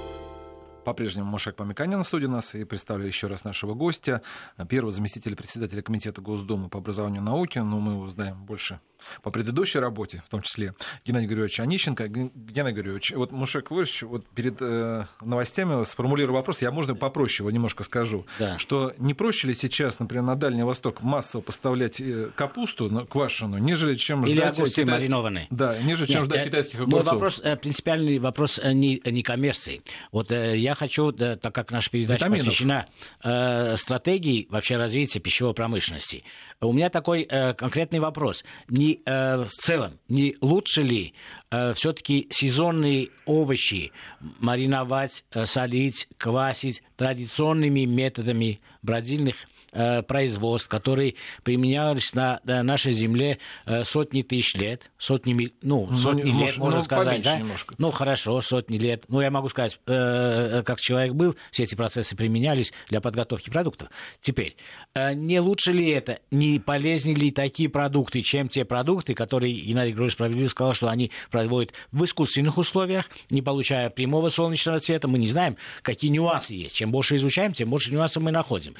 [0.87, 2.55] По-прежнему Мушек Памиканян на студии у нас.
[2.55, 4.21] И представлю еще раз нашего гостя,
[4.69, 7.61] первого заместителя председателя Комитета Госдумы по образованию и науке.
[7.61, 8.79] Ну, мы узнаем больше
[9.21, 10.73] по предыдущей работе, в том числе
[11.05, 12.07] Геннадий Григорьевич Онищенко.
[12.07, 17.51] Геннадий Григорьевич, вот Мушек Львович вот перед э, новостями сформулировал вопрос, я, можно, попроще его
[17.51, 18.57] немножко скажу, да.
[18.57, 23.95] что не проще ли сейчас, например, на Дальний Восток массово поставлять э, капусту квашеную, нежели
[23.95, 24.55] чем Или ждать...
[24.55, 24.93] огурцы китайских...
[24.93, 25.47] маринованные.
[25.49, 26.45] Да, нежели чем Нет, ждать я...
[26.45, 27.03] китайских огурцов.
[27.03, 29.81] Мой вопрос, э, принципиальный вопрос э, не, не коммерции.
[30.11, 32.45] Вот я хочу, так как наша передача Витаминов.
[32.45, 32.85] посвящена
[33.23, 36.23] э, стратегии вообще развития пищевой промышленности,
[36.61, 38.43] у меня такой э, конкретный вопрос.
[38.69, 41.13] Не э, в целом, не лучше ли
[41.51, 49.35] э, все-таки сезонные овощи мариновать, э, солить, квасить традиционными методами бродильных
[49.73, 55.95] Э, производств, которые применялись на, на нашей земле э, сотни тысяч лет, сотни, ну, ну
[55.97, 57.37] сотни ну, лет, можно ну, сказать, да?
[57.37, 57.75] Немножко.
[57.77, 59.03] Ну, хорошо, сотни лет.
[59.09, 63.89] Ну, я могу сказать, э, как человек был, все эти процессы применялись для подготовки продуктов.
[64.21, 64.55] Теперь,
[64.95, 70.13] не лучше ли это, не полезнее ли такие продукты, чем те продукты, которые Геннадий Григорьевич
[70.13, 75.09] справедливо сказал, что они производят в искусственных условиях, не получая прямого солнечного цвета.
[75.09, 76.75] Мы не знаем, какие нюансы есть.
[76.75, 78.73] Чем больше изучаем, тем больше нюансов мы находим.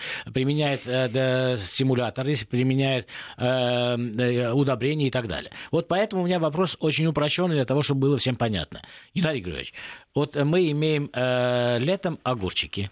[0.82, 5.52] Применяет э, стимуляторы, применяет э, э, удобрения и так далее.
[5.72, 8.82] Вот поэтому у меня вопрос очень упрощенный для того, чтобы было всем понятно.
[9.14, 9.74] Геннадий Григорьевич,
[10.14, 12.92] вот мы имеем э, летом огурчики,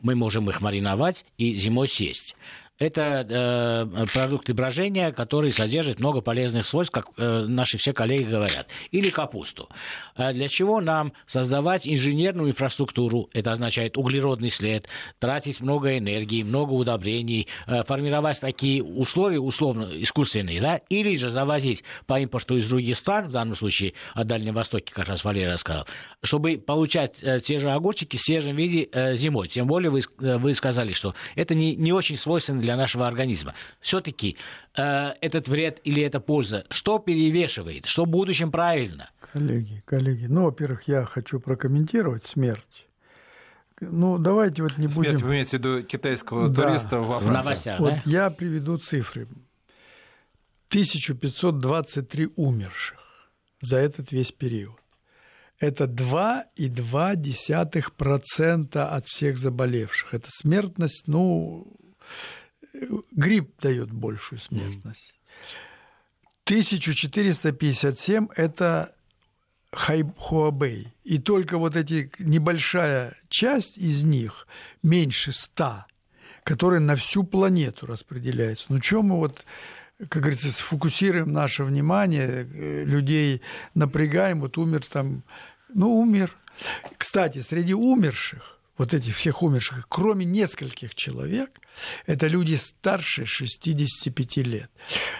[0.00, 2.34] мы можем их мариновать и зимой съесть
[2.80, 8.68] это э, продукты брожения, которые содержат много полезных свойств, как э, наши все коллеги говорят.
[8.90, 9.68] Или капусту.
[10.16, 13.28] А для чего нам создавать инженерную инфраструктуру?
[13.34, 14.88] Это означает углеродный след,
[15.18, 20.80] тратить много энергии, много удобрений, э, формировать такие условия, условно, искусственные, да?
[20.88, 25.08] или же завозить по импорту из других стран, в данном случае от Дальнего Востока, как
[25.08, 25.86] раз Валерий рассказал,
[26.22, 29.48] чтобы получать э, те же огурчики в свежем виде э, зимой.
[29.48, 33.08] Тем более вы, э, вы сказали, что это не, не очень свойственно для для нашего
[33.08, 33.54] организма.
[33.80, 34.36] Все-таки
[34.76, 39.10] э, этот вред или эта польза, что перевешивает, что в будущем правильно?
[39.32, 42.86] Коллеги, коллеги, ну, во-первых, я хочу прокомментировать смерть.
[43.80, 45.10] Ну, давайте вот не Смерть, будем...
[45.10, 46.62] Смерть, вы имеете в виду китайского да.
[46.62, 47.28] туриста во Франции?
[47.28, 48.02] В новостях, вот да?
[48.04, 49.26] я приведу цифры.
[50.68, 53.00] 1523 умерших
[53.60, 54.76] за этот весь период.
[55.58, 60.14] Это 2,2% от всех заболевших.
[60.14, 61.66] Это смертность, ну,
[63.12, 65.14] грипп дает большую смертность.
[66.44, 68.94] 1457– это
[69.72, 70.92] Хуабей.
[71.04, 74.48] И только вот эти небольшая часть из них,
[74.82, 75.84] меньше 100,
[76.42, 78.66] которые на всю планету распределяются.
[78.68, 79.44] Ну, чем мы вот
[80.08, 83.42] как говорится, сфокусируем наше внимание, э, людей
[83.74, 85.22] напрягаем, вот умер там,
[85.74, 86.34] ну, умер.
[86.96, 91.50] Кстати, среди умерших, вот этих всех умерших, кроме нескольких человек,
[92.06, 94.70] это люди старше 65 лет.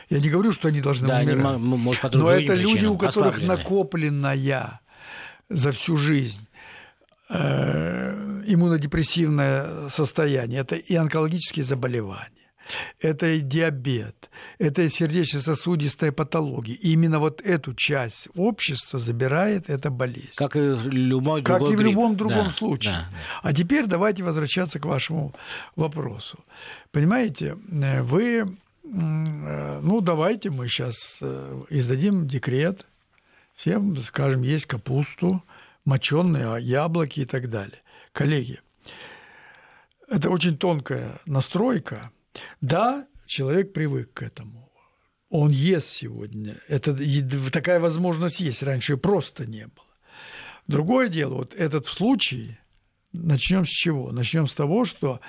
[0.08, 3.42] Я не говорю, что они должны да, умирать, они, может, но это люди, у которых
[3.42, 4.80] накопленная
[5.50, 6.48] за всю жизнь
[7.28, 12.39] э, иммунодепрессивное состояние, это и онкологические заболевания
[13.00, 16.74] это и диабет, это и сердечно-сосудистая патология.
[16.74, 20.32] И именно вот эту часть общества забирает эта болезнь.
[20.34, 22.92] Как и в любой Как и в любом другом да, случае.
[22.92, 23.18] Да, да.
[23.42, 25.34] А теперь давайте возвращаться к вашему
[25.76, 26.38] вопросу.
[26.92, 28.46] Понимаете, вы, э,
[28.84, 32.86] ну давайте мы сейчас э, издадим декрет,
[33.54, 35.42] всем скажем, есть капусту,
[35.84, 37.80] моченые яблоки и так далее.
[38.12, 38.60] Коллеги,
[40.08, 42.10] это очень тонкая настройка–
[42.60, 44.70] да, человек привык к этому.
[45.28, 46.56] Он ест сегодня.
[46.68, 46.96] Это,
[47.50, 48.62] такая возможность есть.
[48.62, 49.86] Раньше просто не было.
[50.66, 52.58] Другое дело, вот этот случай,
[53.12, 54.12] начнем с чего?
[54.12, 55.20] Начнем с того, что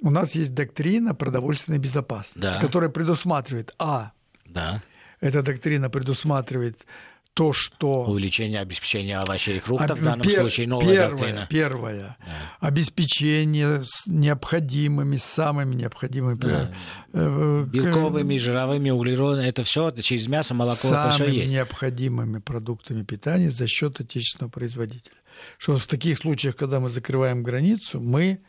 [0.00, 2.60] у нас есть доктрина продовольственной безопасности, да.
[2.60, 4.12] которая предусматривает, а,
[4.46, 4.82] да.
[5.20, 6.86] эта доктрина предусматривает
[7.34, 8.04] то, что...
[8.04, 10.40] Увеличение обеспечения овощей и фруктов в данном пер...
[10.40, 11.46] случае новая первое, доктрина.
[11.48, 11.98] Первое.
[11.98, 12.16] Да.
[12.60, 16.38] Обеспечение с необходимыми, самыми необходимыми...
[16.38, 16.72] Да.
[17.12, 19.46] Э, Белковыми, жировыми, углеродами.
[19.46, 21.52] Это все через мясо, молоко, самыми это все есть.
[21.52, 25.14] необходимыми продуктами питания за счет отечественного производителя.
[25.58, 28.40] Что в таких случаях, когда мы закрываем границу, мы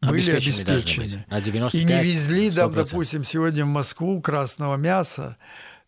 [0.00, 1.24] были обеспечены.
[1.28, 5.36] На 95, и не везли, да, допустим, сегодня в Москву красного мяса,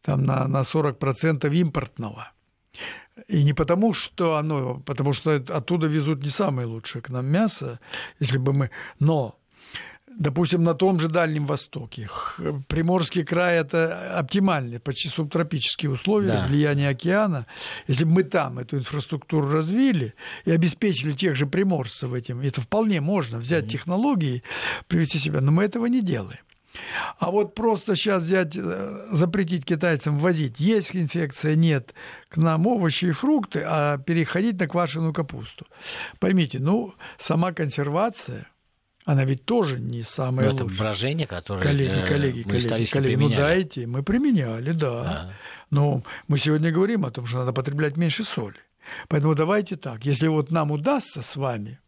[0.05, 2.33] там на, на 40% импортного.
[3.29, 7.81] И не потому, что оно, потому что оттуда везут не самое лучшее к нам мясо,
[8.21, 8.71] если бы мы...
[8.99, 9.39] Но
[10.17, 12.09] допустим, на том же Дальнем Востоке.
[12.69, 16.47] Приморский край– это оптимальные, почти субтропические условия, да.
[16.47, 17.47] влияние океана.
[17.89, 20.15] Если бы мы там эту инфраструктуру развили
[20.45, 24.43] и обеспечили тех же приморцев этим, это вполне можно взять технологии,
[24.87, 26.44] привести себя, но мы этого не делаем.
[27.19, 31.95] А вот просто сейчас взять, э, запретить китайцам возить, есть инфекция, нет,
[32.29, 35.67] к нам овощи и фрукты, а переходить на квашеную капусту.
[36.19, 38.47] Поймите, ну, сама консервация,
[39.05, 40.69] она ведь тоже не самая Но лучшая.
[40.69, 44.91] Это брожение, которое коллеги, э, коллеги, мы коллеги, коллеги, ну дайте, мы применяли, да.
[44.91, 45.31] А.
[45.71, 48.59] Но мы сегодня говорим о том, что надо потреблять меньше соли.
[49.09, 51.79] Поэтому давайте так, если вот нам удастся с вами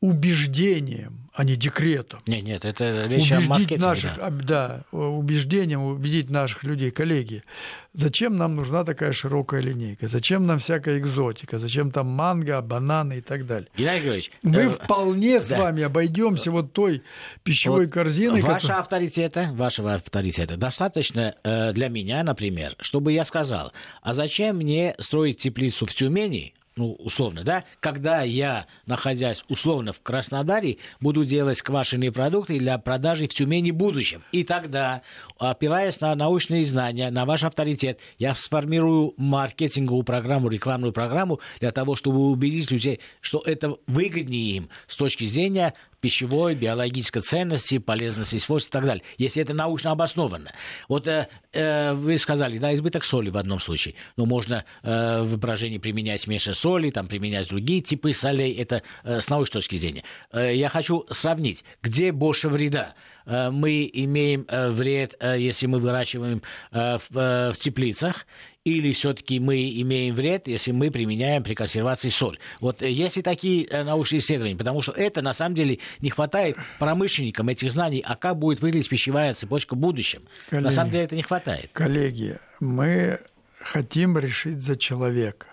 [0.00, 2.20] убеждением, а не декретом.
[2.26, 4.30] Нет, нет, это речь убедить о наших, да.
[4.30, 7.44] да, убеждением убедить наших людей, коллеги,
[7.92, 13.20] зачем нам нужна такая широкая линейка, зачем нам всякая экзотика, зачем там манго, бананы и
[13.20, 13.68] так далее.
[13.76, 15.40] Геннадий Григорьевич, мы э, вполне да.
[15.44, 17.02] с вами обойдемся вот той
[17.42, 18.40] пищевой вот корзиной.
[18.40, 18.80] Вашего который...
[18.80, 25.38] авторитета, вашего авторитета достаточно э, для меня, например, чтобы я сказал, а зачем мне строить
[25.38, 32.12] теплицу в Тюмени, ну, условно, да, когда я, находясь условно в Краснодаре, буду делать квашеные
[32.12, 34.22] продукты для продажи в Тюмени в будущем.
[34.32, 35.02] И тогда,
[35.38, 41.96] опираясь на научные знания, на ваш авторитет, я сформирую маркетинговую программу, рекламную программу для того,
[41.96, 48.70] чтобы убедить людей, что это выгоднее им с точки зрения пищевой, биологической ценности, полезности, свойств
[48.70, 50.52] и так далее, если это научно обоснованно.
[50.88, 55.38] Вот э, э, вы сказали, да, избыток соли в одном случае, но можно э, в
[55.38, 60.04] брожении применять меньше соли, там применять другие типы солей, это э, с научной точки зрения.
[60.32, 62.94] Э, я хочу сравнить, где больше вреда.
[63.30, 68.26] Э, мы имеем э, вред, э, если мы выращиваем в, теплицах,
[68.64, 72.38] или все-таки мы имеем вред, если мы применяем при консервации соль.
[72.60, 74.56] Вот есть ли такие научные исследования?
[74.56, 78.88] Потому что это, на самом деле, не хватает промышленникам этих знаний, а как будет выглядеть
[78.88, 80.22] пищевая цепочка в будущем.
[80.50, 81.70] Коллеги, на самом деле это не хватает.
[81.72, 83.20] Коллеги, мы
[83.60, 85.46] хотим решить за человека.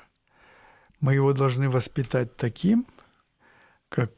[0.99, 2.87] Мы его должны воспитать таким,
[3.89, 4.11] как,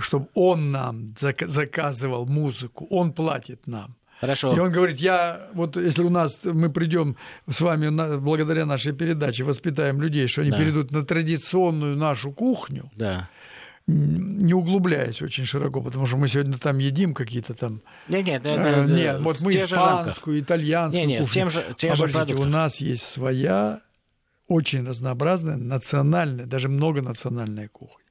[0.00, 3.96] чтобы он нам заказывал музыку, он платит нам.
[4.20, 4.54] Хорошо.
[4.54, 7.16] И он говорит, я вот если у нас мы придем
[7.50, 10.56] с вами на, благодаря нашей передаче воспитаем людей, что они да.
[10.56, 12.90] перейдут на традиционную нашу кухню.
[12.96, 13.28] Да
[13.86, 17.82] не углубляясь очень широко, потому что мы сегодня там едим какие-то там...
[18.08, 21.34] Нет, нет, это, э, нет вот мы испанскую, итальянскую нет, нет, кухню.
[21.34, 23.80] Тем же, тем же у нас есть своя
[24.48, 28.03] очень разнообразная национальная, даже многонациональная кухня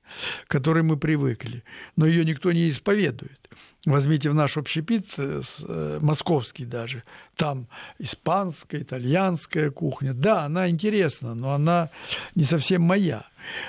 [0.48, 1.64] к которой мы привыкли.
[1.96, 3.40] Но ее никто не исповедует.
[3.86, 7.04] Возьмите в наш общепит, э, э, московский даже,
[7.36, 7.68] там
[8.00, 10.14] испанская, итальянская кухня.
[10.14, 11.90] Да, она интересна, но она
[12.34, 13.26] не совсем моя.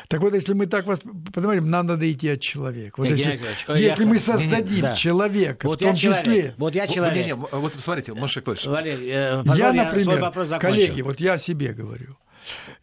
[0.07, 1.01] Так вот, если мы так вас
[1.33, 2.95] понимаем, нам надо идти от человека.
[2.99, 3.41] Вот если,
[3.77, 4.09] если я...
[4.09, 4.95] мы создадим да.
[4.95, 6.23] человека, вот в том числе...
[6.23, 6.55] Человек.
[6.59, 7.17] Вот я человек.
[7.17, 8.67] Не, не, вот смотрите, Маша Клыш.
[8.67, 12.17] Валерий, э, я, например, вопрос коллеги, вот я о себе говорю.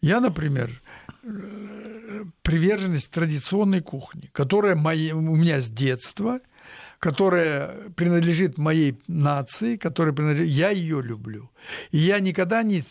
[0.02, 0.82] Я, например,
[2.42, 6.40] приверженность традиционной кухни, которая мои, у меня с детства,
[6.98, 11.50] которая принадлежит моей нации, которая принадлежит, я ее люблю.
[11.90, 12.84] И я никогда не,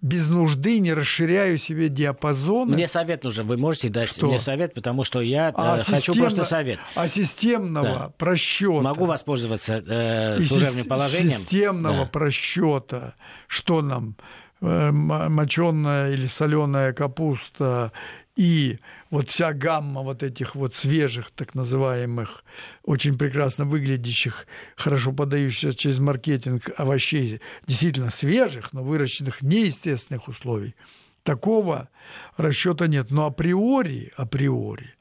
[0.00, 2.70] без нужды не расширяю себе диапазон.
[2.70, 4.28] Мне совет нужен, вы можете дать что?
[4.28, 6.78] мне совет, потому что я а э, хочу системно, просто совет.
[6.94, 8.12] А системного да.
[8.16, 8.82] просчета.
[8.82, 11.40] Могу воспользоваться э, служебным положением.
[11.40, 12.06] Системного да.
[12.06, 13.14] просчета,
[13.48, 14.14] что нам
[14.62, 17.92] Э, моченая или соленая капуста
[18.36, 18.78] и
[19.10, 22.44] вот вся гамма вот этих вот свежих, так называемых,
[22.84, 24.46] очень прекрасно выглядящих,
[24.76, 30.74] хорошо подающихся через маркетинг овощей, действительно свежих, но выращенных в неестественных условий,
[31.22, 31.88] такого
[32.36, 33.10] расчета нет.
[33.10, 34.94] Но априори, априори,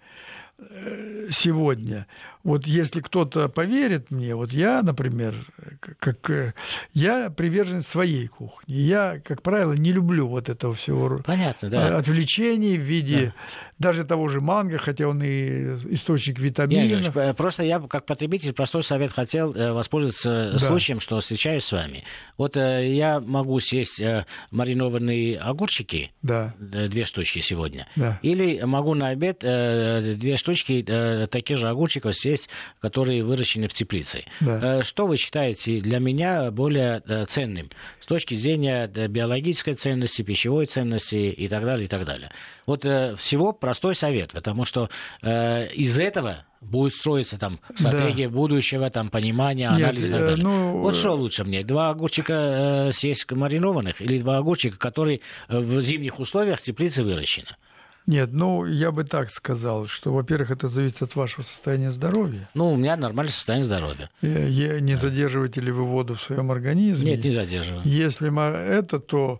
[0.57, 2.07] э, сегодня
[2.45, 5.33] вот если кто-то поверит мне, вот я, например,
[5.97, 6.53] как э,
[6.93, 8.75] я привержен своей кухне.
[8.75, 11.97] Я, как правило, не люблю вот этого всего Понятно, да.
[11.97, 13.33] отвлечений в виде
[13.79, 13.89] да.
[13.89, 17.15] даже того же манго, хотя он и источник витаминов.
[17.15, 20.59] Я, просто я, как потребитель, простой совет хотел э, воспользоваться да.
[20.59, 22.03] случаем, что встречаюсь с вами.
[22.37, 24.03] Вот э, я могу съесть
[24.51, 26.53] маринованные огурчики, да.
[26.59, 28.19] две штучки сегодня, да.
[28.21, 30.85] или могу на обед две штучки
[31.31, 34.25] таких же огурчиков съесть есть, которые выращены в теплице.
[34.41, 34.79] Да.
[34.79, 37.69] Э, что вы считаете для меня более э, ценным
[37.99, 42.31] с точки зрения э, биологической ценности, пищевой ценности и так далее, и так далее?
[42.65, 44.89] Вот всего простой совет, потому что
[45.21, 48.33] из этого будет строиться там стратегия да.
[48.33, 50.09] будущего, там понимание, анализ.
[50.09, 50.79] Нет, так Ну...
[50.79, 56.59] Вот что лучше мне, два огурчика съесть маринованных или два огурчика, которые в зимних условиях
[56.59, 57.55] в теплице выращены?
[58.07, 62.49] Нет, ну, я бы так сказал, что, во-первых, это зависит от вашего состояния здоровья.
[62.53, 64.09] Ну, у меня нормальное состояние здоровья.
[64.21, 64.99] И, и, не да.
[64.99, 67.13] задерживаете ли вы воду в своем организме?
[67.13, 67.81] Нет, не задерживаю.
[67.83, 68.29] Если
[68.75, 69.39] это, то,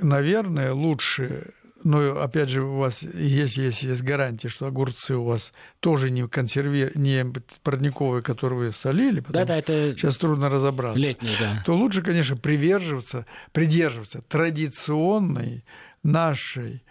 [0.00, 1.52] наверное, лучше
[1.86, 6.26] но опять же у вас есть, есть, есть гарантия, что огурцы у вас тоже не
[6.26, 7.24] консерве, не
[7.62, 11.62] парниковые, которые вы солили, да, да, это сейчас трудно разобраться, летний, да.
[11.64, 15.64] то лучше, конечно, придерживаться, придерживаться традиционной
[16.02, 16.82] нашей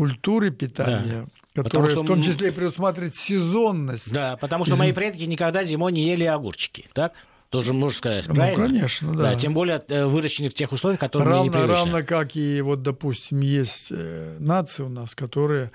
[0.00, 1.62] культуры питания, да.
[1.62, 2.02] которая что...
[2.02, 4.10] в том числе предусматривает сезонность.
[4.10, 4.78] Да, потому что Из...
[4.78, 7.12] мои предки никогда зимой не ели огурчики, так?
[7.50, 8.64] Тоже можно сказать, ну, правильно?
[8.64, 9.22] Ну, конечно, да.
[9.22, 9.34] да.
[9.34, 13.40] Тем более э, выращены в тех условиях, которые равно, не Равно как и, вот, допустим,
[13.40, 15.70] есть э, нации у нас, которые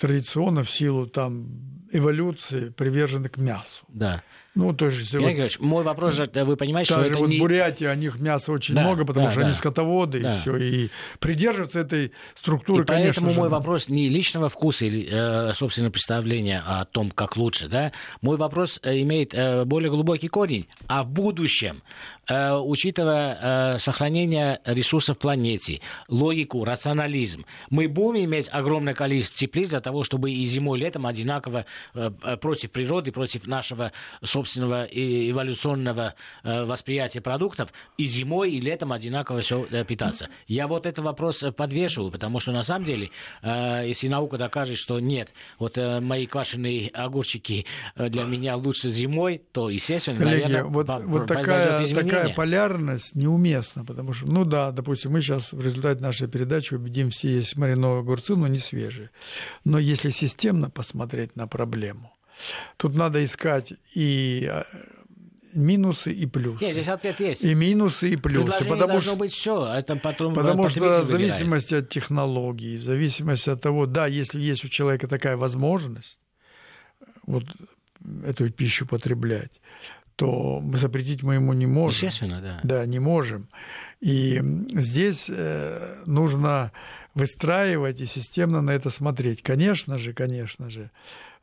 [0.00, 1.46] традиционно в силу там
[1.92, 3.84] эволюции привержены к мясу.
[3.88, 4.22] Да.
[4.54, 7.40] Ну, то есть, Геннадий вот, мой вопрос же, вы понимаете, что это вот не...
[7.40, 9.46] Бурятия, о них мяса очень да, много, потому да, что да.
[9.46, 10.32] они скотоводы, да.
[10.32, 15.08] и все, и придерживаться этой структуры, и конечно поэтому мой вопрос не личного вкуса или,
[15.10, 17.90] э, собственно, представления о том, как лучше, да,
[18.22, 21.82] мой вопрос э, имеет э, более глубокий корень, а в будущем,
[22.26, 30.30] учитывая сохранение ресурсов планете, логику, рационализм, мы будем иметь огромное количество теплиц для того, чтобы
[30.30, 31.66] и зимой, и летом одинаково
[32.40, 39.40] против природы, против нашего собственного собственного эволюционного э, восприятия продуктов и зимой, и летом одинаково
[39.40, 40.28] все э, питаться.
[40.46, 43.10] Я вот этот вопрос э, подвешиваю, потому что на самом деле,
[43.42, 50.18] если наука докажет, что нет, вот мои квашеные огурчики для меня лучше зимой, то, естественно,
[50.18, 55.52] Коллеги, наверное, вот, вот такая, такая полярность неуместна, потому что, ну да, допустим, мы сейчас
[55.52, 59.10] в результате нашей передачи убедим все есть маринованные огурцы, но не свежие.
[59.64, 62.12] Но если системно посмотреть на проблему,
[62.76, 64.64] Тут надо искать и э,
[65.54, 66.64] минусы и плюсы.
[66.64, 67.44] Нет, здесь ответ есть.
[67.44, 68.64] И минусы, и плюсы.
[68.64, 69.66] потому должно что, быть все.
[69.74, 74.64] Это потом потому что в зависимости от технологий, в зависимости от того, да, если есть
[74.64, 76.18] у человека такая возможность,
[77.26, 77.44] вот
[78.24, 79.60] эту пищу потреблять,
[80.16, 82.06] то запретить мы ему не можем.
[82.06, 82.60] Естественно, да.
[82.62, 83.48] Да, не можем.
[84.00, 84.42] И
[84.74, 86.72] здесь э, нужно
[87.14, 89.42] выстраивать и системно на это смотреть.
[89.42, 90.90] Конечно же, конечно же,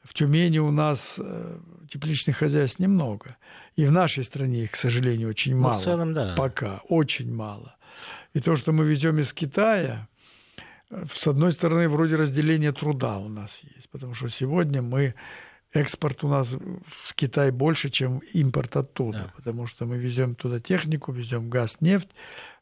[0.04, 1.60] в Тюмени у нас э,
[1.90, 3.38] тепличных хозяйств немного.
[3.76, 5.74] И в нашей стране их, к сожалению, очень мало.
[5.74, 6.36] Ну, в целом, да.
[6.36, 7.76] Пока, очень мало.
[8.34, 10.08] И то, что мы везем из Китая,
[10.90, 15.14] э, с одной стороны, вроде разделения труда у нас есть, потому что сегодня мы
[15.74, 16.56] экспорт у нас
[16.86, 19.34] в Китай больше, чем импорт оттуда, да.
[19.36, 22.10] потому что мы везем туда технику, везем газ, нефть,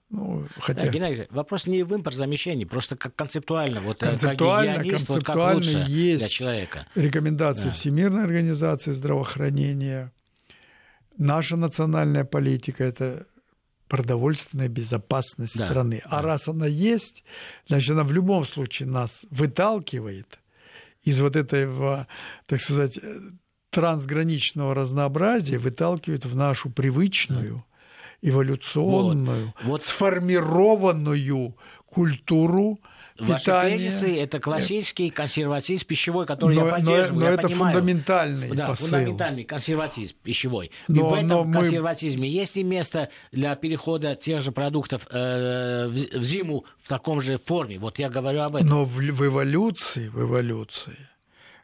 [0.10, 0.86] ну, хотя...
[0.86, 3.80] да, Геннадий, вопрос не в импортзамещении, просто как концептуально.
[3.80, 6.88] Вот, э, концептуально, как концептуально вот как есть для человека.
[6.95, 7.72] рекомендации да.
[7.72, 10.12] Всемирной организации здравоохранения.
[11.18, 13.28] Наша национальная политика– это
[13.88, 16.01] продовольственная безопасность да, страны.
[16.05, 16.22] А да.
[16.22, 17.24] раз она есть,
[17.68, 20.39] значит, она в любом случае нас выталкивает
[21.03, 22.07] из вот этого,
[22.47, 22.99] так сказать,
[23.70, 27.64] трансграничного разнообразия, выталкивает в нашу привычную,
[28.22, 29.84] эволюционную, вот, вот.
[29.84, 31.55] сформированную
[31.86, 32.80] культуру
[33.20, 33.78] Ваши питание.
[33.78, 37.13] тезисы– это классический консерватизм пищевой, который но, я поддерживаю.
[37.13, 37.74] Но, но я это понимаю.
[37.74, 38.86] фундаментальный да, посыл.
[38.88, 40.72] фундаментальный консерватизм пищевой.
[40.88, 41.53] Но, И в этом мы...
[41.53, 47.20] консерватизме есть ли место для перехода тех же продуктов э, в, в зиму в таком
[47.20, 47.78] же форме?
[47.78, 48.67] Вот я говорю об этом.
[48.67, 50.97] Но в, в эволюции, в эволюции,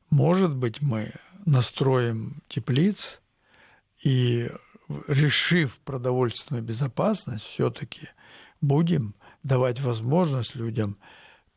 [0.10, 1.14] может быть, мы
[1.46, 3.22] настроим теплиц
[4.04, 4.50] и,
[5.08, 8.10] решив продовольственную безопасность, все-таки
[8.62, 9.14] будем
[9.44, 10.98] давать возможность людям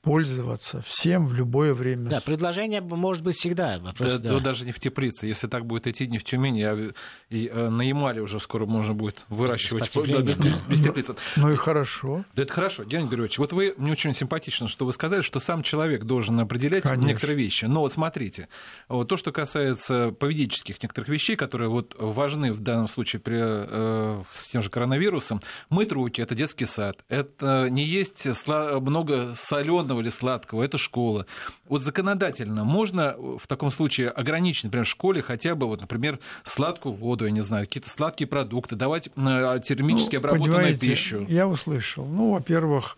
[0.09, 2.11] пользоваться всем в любое время.
[2.11, 3.79] Да, предложение может быть всегда.
[3.79, 4.41] Вопрос, да, да.
[4.41, 5.27] даже не в теплице.
[5.27, 6.93] Если так будет идти, не в Тюмени, а
[7.31, 11.15] и, а на Ямале уже скоро можно будет выращивать да, без, без теплицы.
[11.37, 12.25] Ну, ну и хорошо.
[12.35, 13.39] Да это хорошо, Георгий Григорьевич.
[13.39, 17.07] Вот вы, мне очень симпатично, что вы сказали, что сам человек должен определять Конечно.
[17.07, 17.67] некоторые вещи.
[17.67, 18.49] Но вот смотрите,
[18.89, 24.23] вот то, что касается поведенческих некоторых вещей, которые вот важны в данном случае при, э,
[24.33, 30.01] с тем же коронавирусом, мыть руки– это детский сад, это не есть много соленого соленого
[30.01, 31.27] или сладкого, это школа.
[31.69, 36.95] Вот законодательно можно в таком случае ограничить, например, в школе хотя бы, вот, например, сладкую
[36.95, 41.27] воду, я не знаю, какие-то сладкие продукты, давать э, термически ну, обработанную пищу?
[41.29, 42.07] Я услышал.
[42.07, 42.97] Ну, во-первых,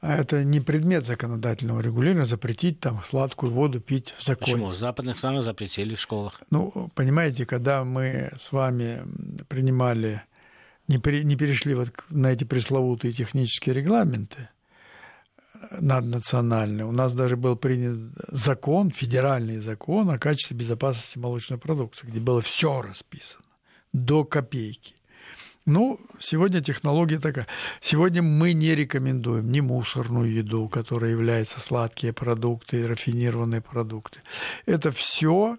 [0.00, 4.52] это не предмет законодательного регулирования запретить там сладкую воду пить в законе.
[4.52, 4.66] Почему?
[4.68, 6.40] В западных странах запретили в школах.
[6.50, 9.02] Ну, понимаете, когда мы с вами
[9.48, 10.22] принимали,
[10.88, 14.48] не, при, не перешли вот на эти пресловутые технические регламенты,
[15.70, 16.84] наднациональный.
[16.84, 17.98] У нас даже был принят
[18.28, 23.44] закон, федеральный закон о качестве безопасности молочной продукции, где было все расписано
[23.92, 24.94] до копейки.
[25.66, 27.46] Ну, сегодня технология такая.
[27.82, 34.20] Сегодня мы не рекомендуем ни мусорную еду, которая является сладкие продукты, рафинированные продукты.
[34.64, 35.58] Это все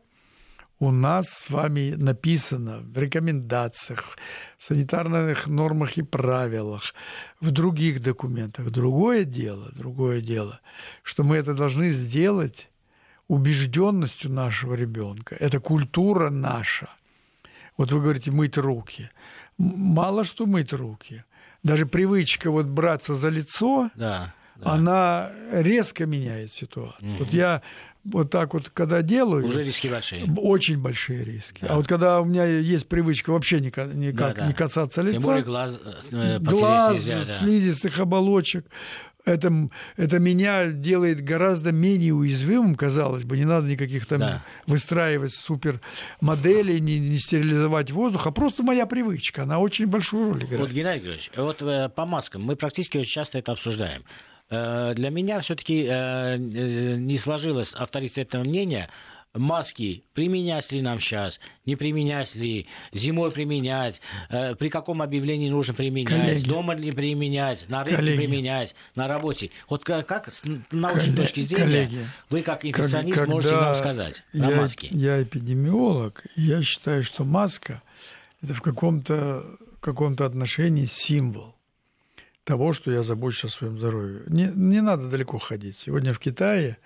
[0.79, 4.17] у нас с вами написано в рекомендациях,
[4.57, 6.93] в санитарных нормах и правилах,
[7.41, 8.71] в других документах.
[8.71, 10.61] Другое дело, другое дело,
[11.03, 12.69] что мы это должны сделать
[13.27, 15.35] убежденностью нашего ребенка.
[15.39, 16.89] Это культура наша.
[17.77, 19.09] Вот вы говорите мыть руки.
[19.57, 21.23] Мало что мыть руки.
[21.61, 24.71] Даже привычка вот браться за лицо, да, да.
[24.71, 27.11] она резко меняет ситуацию.
[27.11, 27.23] Угу.
[27.23, 27.61] Вот я
[28.05, 29.45] вот так вот, когда делаю...
[29.45, 30.25] Уже риски большие.
[30.37, 31.61] Очень большие риски.
[31.61, 31.73] Да.
[31.73, 34.47] А вот когда у меня есть привычка вообще никак, никак да, да.
[34.47, 35.19] не касаться лица...
[35.19, 35.79] Тем более глаз,
[36.11, 37.23] э, глаз нельзя, да.
[37.25, 38.65] слизистых оболочек,
[39.25, 43.37] это, это меня делает гораздо менее уязвимым, казалось бы.
[43.37, 44.45] Не надо никаких там да.
[44.65, 45.81] выстраивать супер
[46.21, 49.43] моделей, не, не стерилизовать воздух, а просто моя привычка.
[49.43, 50.61] Она очень большую роль играет.
[50.61, 54.03] Вот, Геннадий Григорьевич, вот э, по маскам мы практически очень часто это обсуждаем.
[54.49, 58.89] Э, для меня все-таки э, э, не сложилось авторитетное мнение,
[59.35, 66.09] маски применять ли нам сейчас, не применять ли, зимой применять, при каком объявлении нужно применять,
[66.09, 69.51] коллеги, дома ли применять, на рынке коллеги, применять, на работе.
[69.69, 70.41] Вот как, как с
[70.71, 74.87] научной точки зрения коллеги, вы как инфекционист как, можете нам сказать я, маски?
[74.89, 77.83] Я эпидемиолог, я считаю, что маска
[78.41, 79.45] это в каком-то
[79.79, 81.53] каком отношении символ
[82.49, 84.23] того, что я забочусь о своем здоровье.
[84.25, 85.77] Не, не надо далеко ходить.
[85.77, 86.77] Сегодня в Китае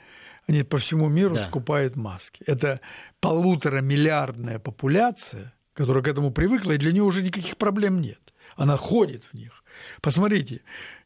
[0.45, 1.47] они по всему миру да.
[1.47, 2.43] скупают маски.
[2.45, 2.81] Это
[3.21, 8.19] полутора миллиардная популяция, которая к этому привыкла, и для нее уже никаких проблем нет.
[8.57, 9.63] Она ходит в них.
[10.01, 10.59] Посмотрите,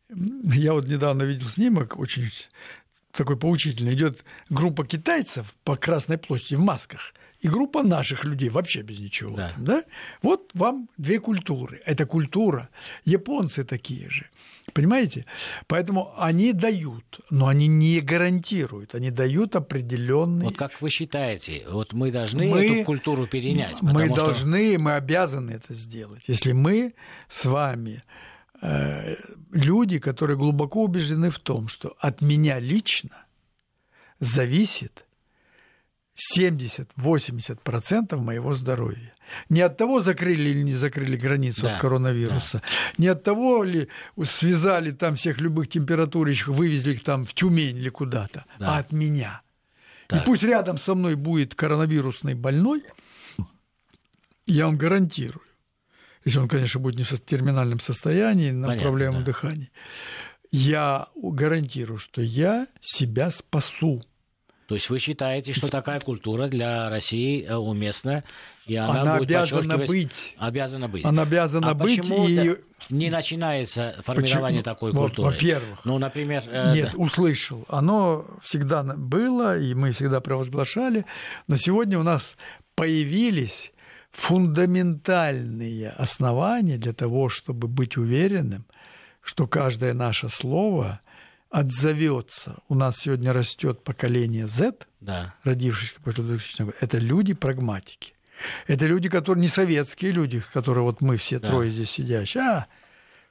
[0.09, 2.31] я вот недавно видел снимок, очень
[3.11, 3.93] такой поучительный.
[3.93, 9.35] Идет группа китайцев по Красной площади в масках– и группа наших людей вообще без ничего.
[9.35, 9.49] Да.
[9.49, 9.83] Там, да?
[10.21, 11.81] Вот вам две культуры.
[11.85, 12.69] Это культура.
[13.05, 14.25] Японцы такие же.
[14.73, 15.25] Понимаете?
[15.67, 18.95] Поэтому они дают, но они не гарантируют.
[18.95, 20.45] Они дают определенный.
[20.45, 23.81] Вот как вы считаете, вот мы должны мы, эту культуру перенять?
[23.81, 24.15] Мы что...
[24.15, 26.23] должны, мы обязаны это сделать.
[26.27, 26.95] Если мы
[27.29, 28.03] с вами
[28.61, 33.25] люди, которые глубоко убеждены в том, что от меня лично
[34.19, 35.05] зависит
[36.35, 39.13] 70-80% моего здоровья.
[39.49, 42.67] Не от того, закрыли или не закрыли границу да, от коронавируса, да.
[42.97, 43.89] не от того ли
[44.23, 48.75] связали там всех любых температурищих, вывезли их там в Тюмень или куда-то, да.
[48.75, 49.41] а от меня.
[50.07, 50.21] Так.
[50.21, 52.83] И пусть рядом со мной будет коронавирусный больной,
[54.45, 55.43] я вам гарантирую,
[56.27, 59.27] если он, конечно, будет не в терминальном состоянии, на Понятно, проблемном да.
[59.27, 59.71] дыхании,
[60.51, 64.03] я гарантирую, что я себя спасу
[64.67, 68.25] То есть вы считаете, что такая культура для России э, уместна,
[68.65, 70.35] и она, она будет обязана быть.
[70.37, 71.05] Обязана быть.
[71.05, 72.05] Она обязана а быть.
[72.05, 72.57] И...
[72.89, 74.75] Не начинается формирование почему?
[74.75, 75.31] такой культуры.
[75.31, 75.85] Во-первых.
[75.85, 76.43] Ну, например.
[76.47, 76.73] Э...
[76.73, 77.63] Нет, услышал.
[77.69, 81.05] Оно всегда было, и мы всегда провозглашали.
[81.47, 82.35] Но сегодня у нас
[82.75, 83.71] появились
[84.11, 88.65] фундаментальные основания для того, чтобы быть уверенным,
[89.21, 91.01] что каждое наше слово
[91.49, 92.57] отзовется.
[92.67, 95.33] У нас сегодня растет поколение Z, да.
[95.43, 96.77] родившихся после 2000 года.
[96.81, 98.13] Это люди прагматики.
[98.67, 101.47] Это люди, которые не советские люди, которые вот мы все да.
[101.47, 102.67] трое здесь сидящие, а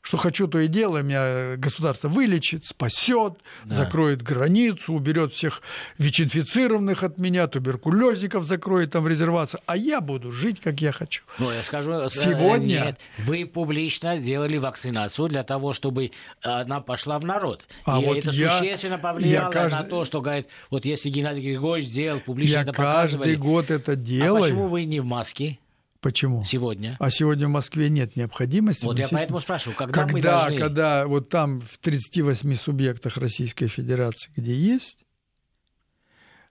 [0.06, 3.34] что хочу, то и делаю, меня государство вылечит, спасет,
[3.64, 3.74] да.
[3.74, 5.62] закроет границу, уберет всех
[5.98, 11.24] ВИЧ-инфицированных от меня, туберкулезников закроет там в резервацию, а я буду жить, как я хочу.
[11.40, 17.18] Ну, я скажу, э, сегодня нет, вы публично делали вакцинацию для того, чтобы она пошла
[17.18, 17.66] в народ.
[17.84, 19.82] А и вот это я, существенно повлияло я каждый...
[19.82, 23.96] на то, что говорит, вот если Геннадий Григорьевич сделал публично я это каждый год это
[23.96, 24.44] делаю.
[24.44, 25.58] А почему вы не в маске?
[26.06, 26.44] Почему?
[26.44, 26.96] Сегодня.
[27.00, 28.84] А сегодня в Москве нет необходимости.
[28.84, 29.10] Вот носить...
[29.10, 30.60] я поэтому спрашиваю, когда, когда мы должны...
[30.60, 34.98] Когда вот там в 38 субъектах Российской Федерации, где есть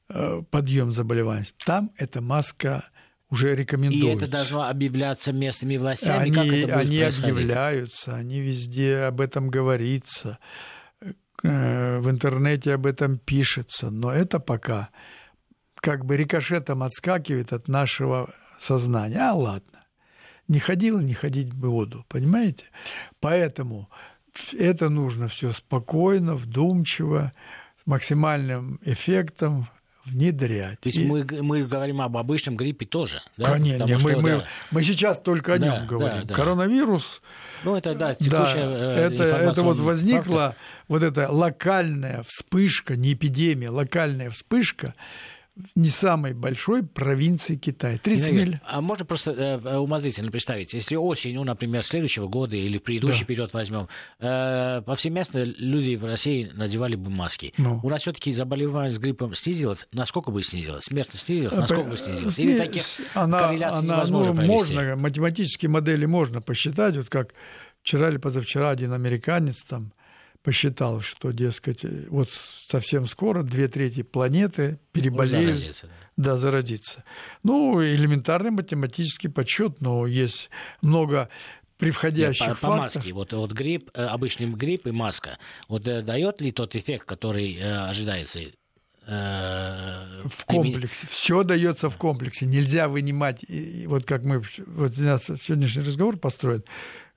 [0.10, 2.84] э, подъем заболеваемости, там эта маска
[3.30, 4.26] уже рекомендуется.
[4.26, 6.24] И это должно объявляться местными властями?
[6.24, 10.38] Они, как это они объявляются, они везде об этом говорится,
[11.44, 14.90] э, в интернете об этом пишется, но это пока
[15.76, 19.20] как бы рикошетом отскакивает от нашего сознания.
[19.20, 19.86] А ладно,
[20.48, 22.66] не ходила, не ходить в воду, понимаете?
[23.20, 23.90] Поэтому
[24.58, 27.34] это нужно все спокойно, вдумчиво,
[27.82, 29.68] с максимальным эффектом
[30.06, 30.80] внедрять.
[30.82, 31.06] То есть и...
[31.06, 33.54] мы, мы говорим об обычном гриппе тоже, да?
[33.54, 34.46] Конечно, мы, что, мы, да.
[34.72, 36.22] мы сейчас только о нем да, говорим.
[36.22, 36.34] Да, да.
[36.34, 37.22] Коронавирус.
[37.64, 40.58] Ну, это да, текущая да, это, это вот возникла фактор.
[40.88, 44.94] вот эта локальная вспышка, не эпидемия, локальная вспышка
[45.76, 47.98] не самой большой провинции Китая.
[47.98, 48.60] 30 миль.
[48.66, 53.26] А можно просто э, умозрительно представить, если осенью, например, следующего года или предыдущий да.
[53.26, 53.88] период возьмем,
[54.20, 57.54] э, повсеместно люди в России надевали бы маски.
[57.58, 57.80] Ну.
[57.84, 59.88] У нас все-таки заболеваемость гриппом снизилась.
[59.94, 60.86] Насколько бы снизилась?
[60.86, 61.56] Смертность снизилась?
[61.56, 62.38] Э, насколько бы снизилась?
[62.38, 62.84] Или таких
[63.14, 67.34] она, корреляций она, невозможно ну, Можно, математические модели можно посчитать, вот как
[67.82, 69.94] вчера или позавчера один американец там
[70.46, 75.58] посчитал, что, дескать, вот совсем скоро две трети планеты переболеют.
[75.58, 76.24] Заразиться, да.
[76.24, 77.04] да, заразиться.
[77.42, 80.52] Ну, элементарный математический подсчет, но есть
[80.84, 81.30] много
[81.80, 86.04] превходящих Нет, по, по маске, вот, вот грипп, э, обычный грипп и маска, вот э,
[86.04, 88.42] дает ли тот эффект, который э, ожидается?
[89.08, 91.06] в комплексе.
[91.08, 92.48] Все дается в комплексе.
[92.48, 93.46] Нельзя вынимать,
[93.86, 96.64] вот как мы, вот сегодняшний разговор построен,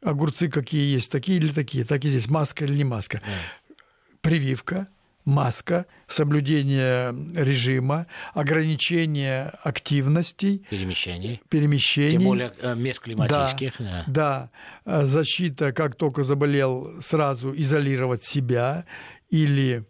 [0.03, 3.21] огурцы какие есть, такие или такие, так и здесь, маска или не маска.
[3.25, 3.77] Да.
[4.21, 4.89] Прививка,
[5.25, 10.65] маска, соблюдение режима, ограничение активностей.
[10.71, 11.41] Перемещений.
[11.49, 12.13] Перемещений.
[12.13, 13.75] Тем более э, межклиматических.
[13.79, 14.51] Да, да.
[14.85, 15.07] да.
[15.07, 18.85] Защита, как только заболел, сразу изолировать себя
[19.31, 19.83] или Э,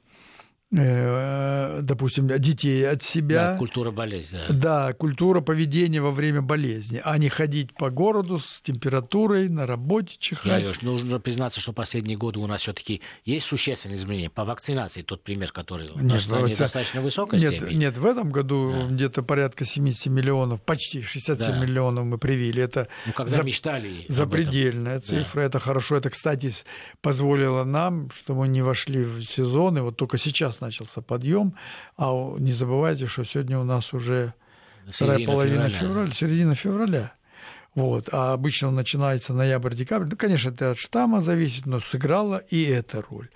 [0.70, 3.52] допустим, детей от себя.
[3.52, 4.38] Да, культура болезни.
[4.48, 4.54] Да.
[4.54, 10.16] да, культура поведения во время болезни, а не ходить по городу с температурой, на работе
[10.18, 10.62] чихать.
[10.62, 14.28] Леш, нужно признаться, что последние годы у нас все таки есть существенные изменения.
[14.28, 17.78] По вакцинации тот пример, который у нас нет, достаточно высокой нет, степени.
[17.78, 18.86] Нет, в этом году да.
[18.88, 21.58] где-то порядка 70 миллионов, почти 67 да.
[21.58, 22.62] миллионов мы привили.
[22.62, 23.42] Это ну, когда за...
[23.42, 25.40] мечтали запредельная цифра.
[25.40, 25.46] Да.
[25.46, 25.96] Это хорошо.
[25.96, 26.52] Это, кстати,
[27.00, 31.54] позволило нам, что мы не вошли в сезон, и вот только сейчас начался подъем,
[31.96, 34.34] а не забывайте, что сегодня у нас уже
[34.90, 37.12] середина вторая половина февраля, февраля середина февраля.
[37.74, 38.09] Вот.
[38.11, 40.06] А обычно он начинается ноябрь-декабрь.
[40.11, 43.28] Ну, конечно, это от штамма зависит, но сыграла и эта роль.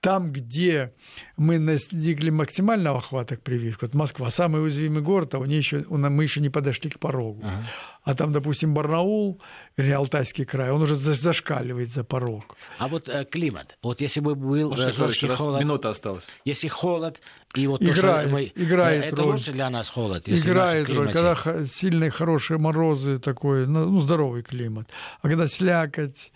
[0.00, 0.92] Там, где
[1.38, 5.84] мы достигли максимального охвата к прививке, вот Москва, самый уязвимый город, а у нее еще,
[5.88, 7.40] мы еще не подошли к порогу.
[7.42, 7.64] Ага.
[8.06, 9.40] А там, допустим, Барнаул,
[9.76, 12.56] или Алтайский край, он уже зашкаливает за порог.
[12.78, 15.60] А вот э, климат, вот если бы был э, жесткий холод...
[15.60, 16.28] Минута осталась.
[16.44, 17.20] Если холод,
[17.56, 19.32] и вот играет, то, мы, играет это роль.
[19.32, 20.28] лучше для нас холод.
[20.28, 21.34] Если играет роль, когда
[21.66, 24.88] сильные хорошие морозы, такой, ну, ну, здоровый климат.
[25.20, 26.30] А когда слякоть,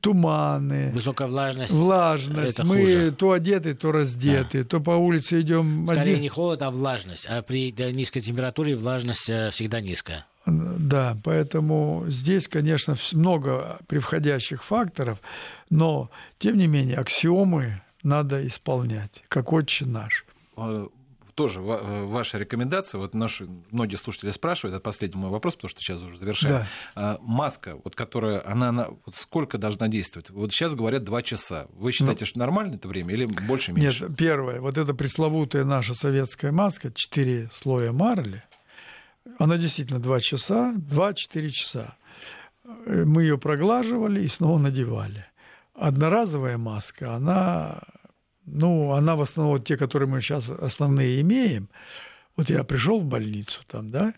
[0.00, 2.54] туманы, высокая влажность, влажность.
[2.54, 3.12] Это мы хуже.
[3.12, 4.64] то одеты, то раздеты, да.
[4.64, 5.86] то по улице идем.
[5.86, 6.20] Скорее один...
[6.22, 7.26] не холод, а влажность.
[7.26, 10.24] А при низкой температуре влажность э, всегда низкая.
[10.46, 15.18] Да, поэтому здесь, конечно, много превходящих факторов,
[15.70, 20.24] но тем не менее аксиомы надо исполнять, как отче наш.
[20.56, 20.88] А
[21.34, 25.80] тоже э, ваша рекомендация, вот наши многие слушатели спрашивают, это последний мой вопрос, потому что
[25.80, 26.54] сейчас уже завершаем.
[26.54, 26.66] Да.
[26.94, 30.30] А, маска, вот которая, она, она вот сколько должна действовать?
[30.30, 31.66] Вот сейчас говорят два часа.
[31.74, 34.04] Вы считаете, ну, что нормально это время или больше, меньше?
[34.04, 38.42] Нет, первое, вот эта пресловутая наша советская маска, четыре слоя марли,
[39.38, 41.96] она действительно два часа, два-четыре часа.
[42.64, 45.26] Э, мы ее проглаживали и снова надевали.
[45.74, 47.80] Одноразовая маска, она
[48.44, 51.68] ну, она в основном, те, которые мы сейчас основные имеем.
[52.36, 54.14] Вот я пришел в больницу там, да,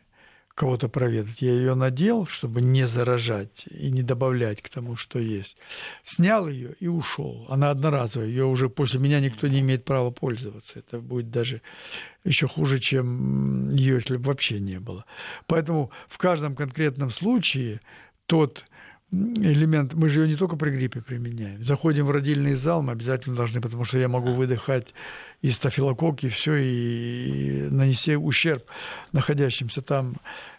[0.54, 5.56] кого-то проведать, я ее надел, чтобы не заражать и не добавлять к тому, что есть.
[6.04, 7.46] Снял ее и ушел.
[7.48, 10.78] Она одноразовая, ее уже после меня никто не имеет права пользоваться.
[10.78, 11.60] Это будет даже
[12.24, 15.04] еще хуже, чем ее, если бы вообще не было.
[15.46, 17.80] Поэтому в каждом конкретном случае
[18.26, 18.64] тот
[19.36, 21.62] элемент, мы же ее не только при гриппе применяем.
[21.62, 24.94] Заходим в родильный зал, мы обязательно должны, потому что я могу выдыхать
[25.42, 28.64] и стафилококк, и все, и нанести ущерб
[29.12, 30.16] находящимся там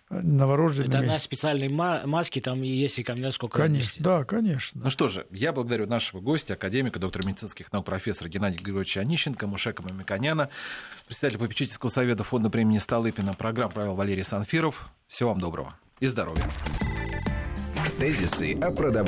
[0.10, 1.03] новорожденными.
[1.03, 4.82] Это на специальной маске, там есть рекомендация, сколько Конечно, да, конечно.
[4.84, 9.47] Ну что же, я благодарю нашего гостя, академика, доктора медицинских наук, профессора Геннадия Григорьевича Онищенко,
[9.47, 10.49] Мушека Мамиконяна,
[11.08, 14.89] председателя попечительского совета фонда премии Столыпина, программ правил Валерий Санфиров.
[15.08, 16.43] Всего вам доброго и здоровья.
[18.00, 19.06] Тезисы о продовольствии.